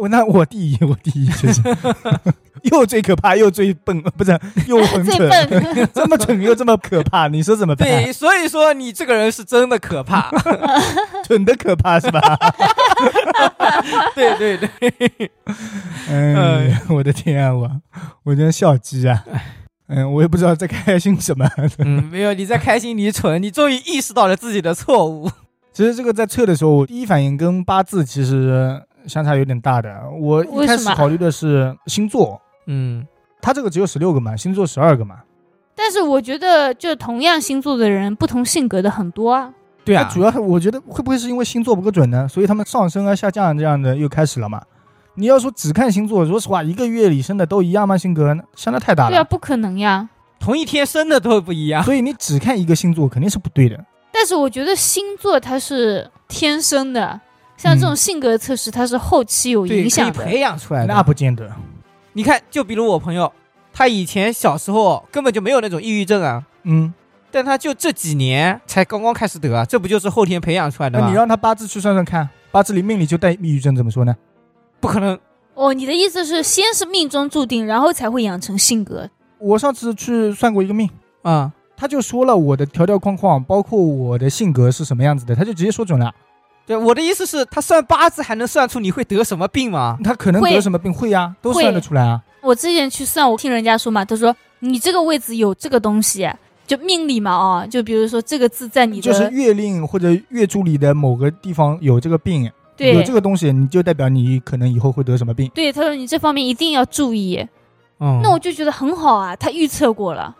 [0.00, 1.62] 我那我第一，我第一确实，
[2.64, 5.30] 又最可怕又最笨， 不是又很蠢，
[5.92, 7.88] 这么蠢又这么可怕，你说怎么办？
[7.88, 10.30] 对，所以说你这个人是真的可怕。
[11.24, 12.20] 蠢的可怕是吧？
[14.14, 15.30] 对对对，
[16.08, 17.70] 哎，我的天啊，我
[18.24, 19.24] 我真笑鸡啊！
[19.88, 21.46] 嗯，我也不知道在开心什么。
[21.78, 25.30] 嗯，没有，你在开心，你蠢，你终于意识到了自己的错误。
[25.72, 29.92] 其实这个在测的时候，我第一反应跟八字其实相差有点大的。
[30.20, 33.06] 我一开始考虑的是星座，嗯，
[33.40, 35.16] 它这个只有十六个嘛，星座十二个嘛。
[35.74, 39.52] 但是我觉得，就同样星座的人，不同性格的很多啊。
[39.84, 42.26] 对啊，主要我觉得会不会是因为星座不够准呢？
[42.28, 44.62] 所以他们上升啊、下降这样的又开始了嘛？
[45.16, 47.98] 你要说只看星座，说实话，一个月里生的都一样吗？
[47.98, 50.08] 性格相差太大了对啊，不可能呀。
[50.40, 51.82] 同一天生的都不一样。
[51.84, 53.84] 所以你只看一个星座肯定是不对的。
[54.12, 57.20] 但是我觉得星座它是天生的，
[57.56, 60.24] 像这种性格测试，它是后期有影响的。
[60.24, 60.94] 培养出来的。
[60.94, 61.50] 那不见得。
[62.14, 63.30] 你看，就比如我朋友，
[63.72, 66.94] 他以前小时候根本就没有那种抑郁症啊，嗯，
[67.30, 71.04] 但他就这几年才刚刚开始得啊，这不就是后天培养出来的吗？
[71.04, 74.16] 那你让他八字去算算看，八字里命里就带抑郁症，怎么说呢？
[74.78, 75.18] 不可能，
[75.54, 79.10] 哦，你的意思是先是命中注定，然后才会养成性格？
[79.38, 80.88] 我上次去算过一个命，
[81.22, 86.14] 啊、他就说了我的条条框框，包括我的性格是什么样子的，他就直接说准了。
[86.66, 89.98] 对，我的意思是，他算八字还能算出你会得什么病吗？
[90.02, 92.22] 他可能会得什么病会呀、都算得出来啊。
[92.40, 96.26] 我之前去算，我听人家说嘛，他说你这个位置有这个东西，
[96.66, 105.50] 就命里嘛啊，就比如说这个字在你的就是月令或者月柱里的某个地方有这个病，有这个东西，你就代表你可能以后会得什么病。
[105.54, 107.46] 对，他说你这方面一定要注意。
[108.00, 110.34] 嗯，那我就觉得很好啊，他预测过了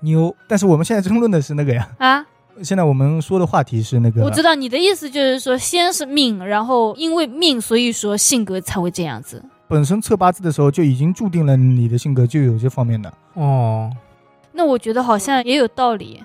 [0.00, 2.26] 牛，但是我们现在争论的是那个呀，啊。
[2.62, 9.42] 现在我们说的话题是那个，我知道你的意思就是说，先是命，然后因为命，所以说性格才会这样子。
[9.68, 13.12] 本身测八字的时候就已经注定了你的性格就有这方面的。
[13.34, 13.90] 哦，
[14.52, 16.22] 那我觉得好像也有道理。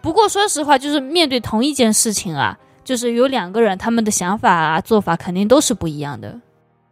[0.00, 6.38] 不过说实话，就是面对同一件事情啊，就是有两个人他们的想法啊、做法肯定都是不一样的。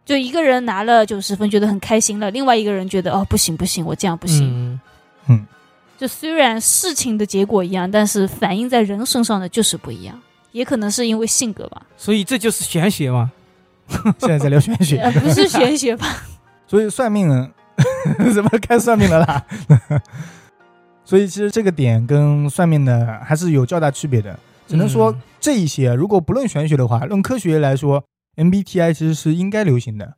[0.03, 4.79] 就一个人拿了九十分，觉得很开心了；，另外一个人觉得哦，不行不行，我这样不行。
[5.27, 5.45] 嗯，
[6.01, 10.19] 就虽然事情的结果一样，但是反映在人身上的就是不一样，
[10.51, 11.85] 也可能是因为性格吧。
[11.95, 13.31] 所以这就是玄学嘛。
[14.17, 16.07] 现在在聊玄学，呃不是玄学吧？
[16.65, 17.29] 所以算命
[18.33, 19.45] 怎么开算命的啦？
[21.05, 24.39] 所以其实这个点跟算命的还是有较大区别的。
[24.67, 28.03] 只能说嗯这一些，如果不论玄学的话，论科学来说
[28.37, 30.15] ，MBTI 其实是应该流行的。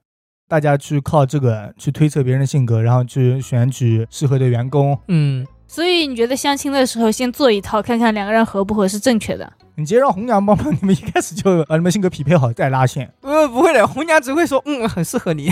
[0.48, 4.98] 大家去靠这个去推测别人的性格，然后去选取适合的员工。
[5.08, 9.52] 嗯，所以你觉得相亲的时候先做一套，看看两个人合不合是正确的？
[9.74, 15.52] 你直接让红娘帮帮你们一开始就把你们性格匹配好再拉线，呃不会的，红娘只会说嗯，很适合你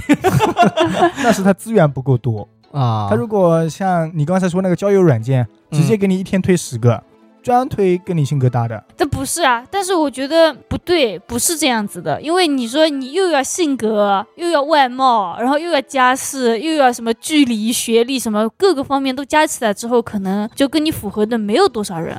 [1.23, 2.47] 那是他资源不够多。
[2.71, 7.03] 啊他如果像你刚才说那个交友软件，直接给你一天推十个，
[7.41, 8.83] 专推跟你性格搭的。
[8.95, 22.17] 这不是啊，但是我觉得不对，不是这样子的，因为你说你又要性格，又要外貌，然后又要家世，又要什么距离、学历，什么各个方面都加起来之后，可能就跟你符合的没有多少人。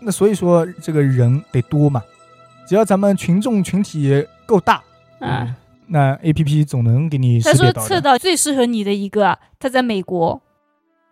[0.00, 2.02] 那所以说这个人得多嘛，
[2.68, 4.82] 只要咱们群众群体够大，
[5.20, 5.54] 啊，
[5.86, 7.72] 那 A P P 总能给你他说。
[7.72, 10.42] 测到最适合你的一个啊，他在美国，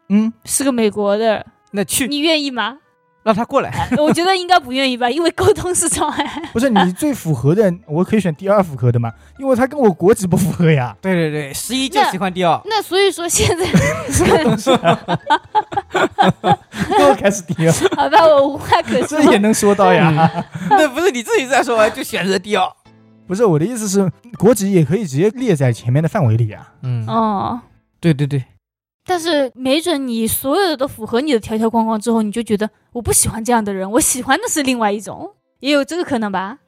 [0.09, 2.78] 嗯，是个美国的，那去你愿意吗？
[3.22, 3.88] 让他过来。
[3.98, 6.26] 我觉得应该不愿意吧，因为沟通是障碍。
[6.52, 10.96] 不是你最符合的，我可以选第二符合的嘛，因为他跟我国籍不符合呀。
[11.00, 12.60] 对对对，十一就喜欢第二。
[12.64, 13.66] 那所以说现在，
[16.98, 19.32] 又开始第二， 好吧，我无话可说这。
[19.32, 20.44] 也能说到呀？
[20.70, 22.68] 那不是你自己在说，就选择第二。
[23.26, 26.72] 不是我的意思是，国籍也可以直接列在前面的范围里啊。
[26.82, 27.60] 嗯，哦，
[28.00, 28.44] 对对对，
[29.05, 36.59] 但是没准你所有的都符合你的条条框框之后，你就觉得我不喜欢这样的人，我喜欢的是另外一种，也有这个可能吧？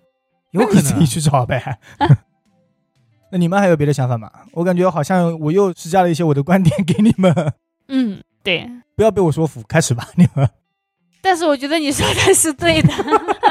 [0.50, 1.06] 有可能你自己。
[1.06, 1.78] 去找呗。
[3.30, 4.30] 那你们还有别的想法吗？
[4.52, 7.52] 我感觉好像我又施加了一些我的观点给你们，
[7.88, 8.70] 嗯，对。
[8.96, 10.48] 不要被我说服，开始吧，你们。
[11.20, 12.92] 但是我觉得你说的是对的。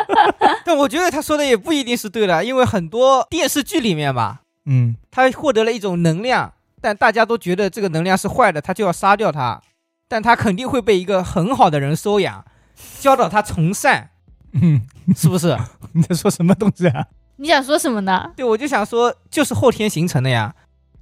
[0.64, 6.54] 但我觉得他说的也不一定是对的，因为很多电视剧里面吧，嗯，他获得了一种能量，
[6.84, 9.62] 但大家都觉得这个能量是坏的，他就要杀掉他。
[10.10, 12.44] 但他肯定会被一个很好的人收养，
[13.00, 14.10] 教导他从善，
[14.52, 14.82] 嗯，
[15.16, 15.58] 是不是？
[15.94, 17.08] 你在说什么东西啊？
[17.38, 18.34] 你想说什么呢？
[18.36, 20.54] 对，我就想说，就是后天形成的呀。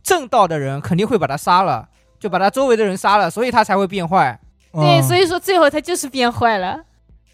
[0.03, 4.39] 正道的人肯定会把他杀了，就把他周围的人杀了，所以他才会变坏。
[4.71, 6.79] 对，所以以说最后他就是变坏了。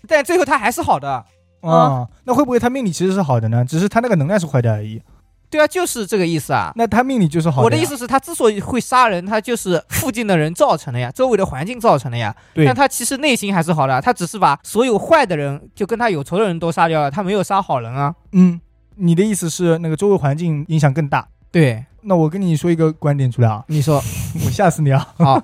[0.07, 1.25] 但最后他还是好的。
[1.59, 3.65] 哦，那会不会他命里其实是好的呢？
[3.65, 5.01] 只是他那个能量是坏的而已。
[5.49, 6.71] 对啊，就是这个意思啊。
[6.75, 7.63] 那他命里就是好的。
[7.63, 12.35] 我的意，思是，他之所以会杀人，他就是附近的人造成的呀，周围的环境造成的呀。
[12.53, 18.13] 对但他其实内心还是好的，他只是把所有坏的人，就跟他有仇的人都杀掉了，他没有杀好人啊。
[18.33, 18.59] 嗯，
[18.95, 21.27] 你的意思是那个周围环境影响更大？
[21.49, 23.95] 对，那我跟你说一个观点出来啊，你说
[24.45, 25.07] 我吓死你啊！
[25.17, 25.41] 好，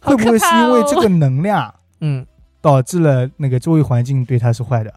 [0.00, 2.24] 会不会是因为这个能量嗯，
[2.60, 4.94] 导致了那个周围环境对他是坏的？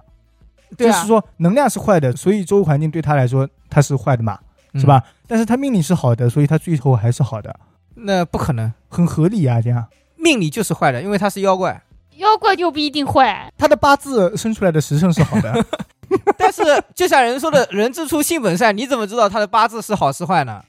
[0.74, 4.38] 对啊就是，说能量是坏的，所以周围环境对他来说他是坏的嘛，
[4.76, 5.04] 是吧？
[5.28, 7.56] 但是他命里是好的，所以他最后还是好的，
[7.96, 8.06] 嗯？
[8.06, 9.86] 那不可能，很合理啊，这样。
[10.18, 11.82] 命里就是坏的，因为他是妖怪。
[12.18, 13.52] 妖怪就不一定坏。
[13.58, 15.66] 他的八字生出来的时辰是好的，
[16.38, 16.62] 但是
[16.94, 20.64] 就像人说的“人之初，性本善”，你怎么知道他的八字是好是坏呢？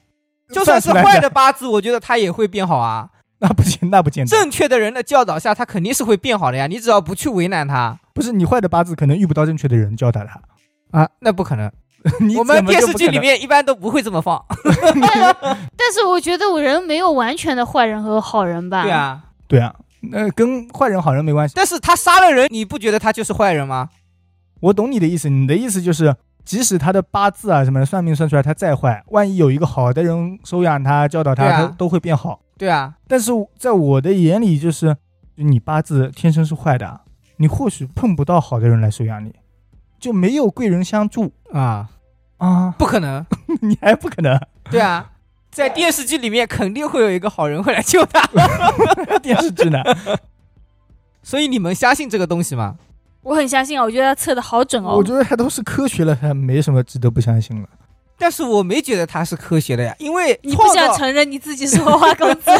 [0.51, 3.07] 就算是坏的的，八字，我觉得他也会变好啊。
[3.47, 4.29] 那不行那不见得。
[4.29, 6.65] 正确的人的教导下，他肯定是会变好的呀。
[6.67, 10.41] 你只要不去为难他不是你坏的八字，可能遇不到正确的人教导他。
[10.99, 11.71] 啊，那不可能。
[12.37, 14.43] 我们电视剧里面一般都不会这么放。
[15.75, 18.83] 但是我觉得我人没有完全的坏人和好人吧？
[18.83, 19.75] 对，啊，对啊，
[20.11, 21.53] 那跟坏人好人没关系。
[21.55, 23.89] 但是他杀了人，你不觉得他就是坏人吗？
[24.61, 26.15] 我懂你的意思，你的意思就是，
[26.45, 32.39] 即使他的八字啊什么的算命算出来他再坏，万一有一个好的人收养他、教导他，他都会变好。
[32.57, 34.95] 对啊，但是在我的眼里，就是
[35.35, 37.01] 你八字天生是坏的，
[37.37, 39.33] 你或许碰不到好的人来收养你，
[39.99, 41.89] 就没有贵人相助啊，
[42.37, 43.25] 啊，不可能。
[43.61, 44.39] 你还不可能
[44.69, 45.11] 对啊，
[45.49, 48.21] 在电视剧里面肯定会有一个好人会来救他。
[49.19, 49.81] 电视剧呢？
[51.23, 52.77] 所以你们相信这个东西吗？
[53.25, 55.03] 我很相信啊，我觉得他测的好准哦我。
[55.03, 57.67] 觉得他都是科学了，他没什么值得不相信了。
[58.19, 62.51] 但是我没觉得他是科学的呀，因为你不想承认你自己是花花公子？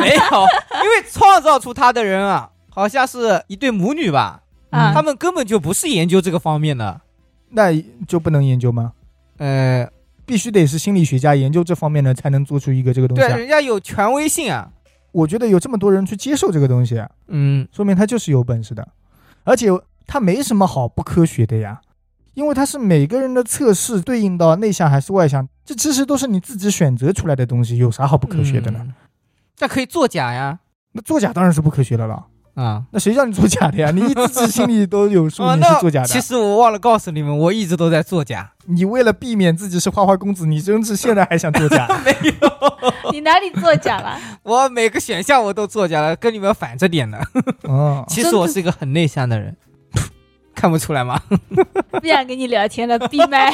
[0.00, 0.46] 没有，
[0.82, 7.00] 因为创造出他的人啊，好像是一对母女吧，啊他们根本就不是研究这个方面的。
[7.50, 7.70] 那
[8.08, 8.92] 就不能研究吗？
[9.38, 9.88] 呃，
[10.26, 13.36] 必须得是心理学家研究这方面的，才能做出一个这个东西、对，啊。
[13.36, 14.68] 人家有权威性啊。
[15.12, 18.86] 我觉得有这么多人去接受这个东西，嗯，说明他就是有本事的，
[19.44, 19.68] 而且
[20.06, 21.80] 它没什么好不科学的呀，
[22.34, 28.80] 因为它是每个人的测试对应到内向还是外向，这其实都是你自己选择出来的东西，有啥好不科学的呢？
[28.82, 28.94] 嗯？
[29.60, 30.58] 那可以作假呀，
[30.92, 32.26] 那作假当然是不科学的了。
[32.54, 32.82] 啊。
[32.90, 33.90] 那谁叫你作假的呀？
[33.94, 36.06] 你自己心里都有数，哦，你是作假的。
[36.06, 38.50] 其实我忘了告诉你们，我一直都在作假。
[38.66, 41.86] 你为了避免自己是花花公子，你真是现在还想作假？
[42.04, 44.18] 没有，你哪里作假了？
[44.42, 47.18] 我每个选项我都作假了，跟你们反着点的。
[47.64, 49.54] 哦，其实我是一个很内向的人，
[50.54, 51.20] 看不出来吗？
[51.90, 53.52] 不想跟你聊天了，闭麦。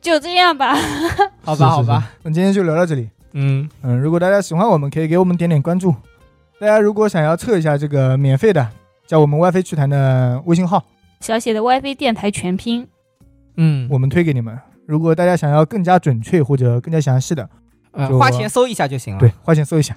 [0.00, 0.76] 就这样吧，
[1.42, 3.08] 好吧，好吧，是那今天就聊到这里。
[3.32, 5.94] 嗯，嗯，如果大家喜欢我们，可以给我们点点关注。
[6.60, 8.66] 大家如果想要测一下这个免费的，
[9.06, 10.82] 加我们 WiFi 趣谈的微信号，
[11.20, 12.86] 小写的 WiFi 电台全拼，
[13.56, 14.58] 嗯，我们推给你们。
[14.86, 17.48] 如果大家想要更加准确或者更加详细的，
[17.92, 19.20] 呃就花钱搜一下就行了。
[19.20, 19.96] 对，，花钱搜一下，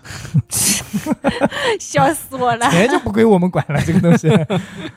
[1.79, 2.69] 笑死我了。
[2.69, 4.29] 钱就不归我们管了，这个东西。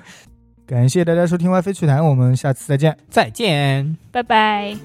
[0.67, 2.97] 感谢大家收听 WiFi 趣谈，我们下次再见。
[3.09, 3.97] 再见。
[4.13, 4.77] 拜拜。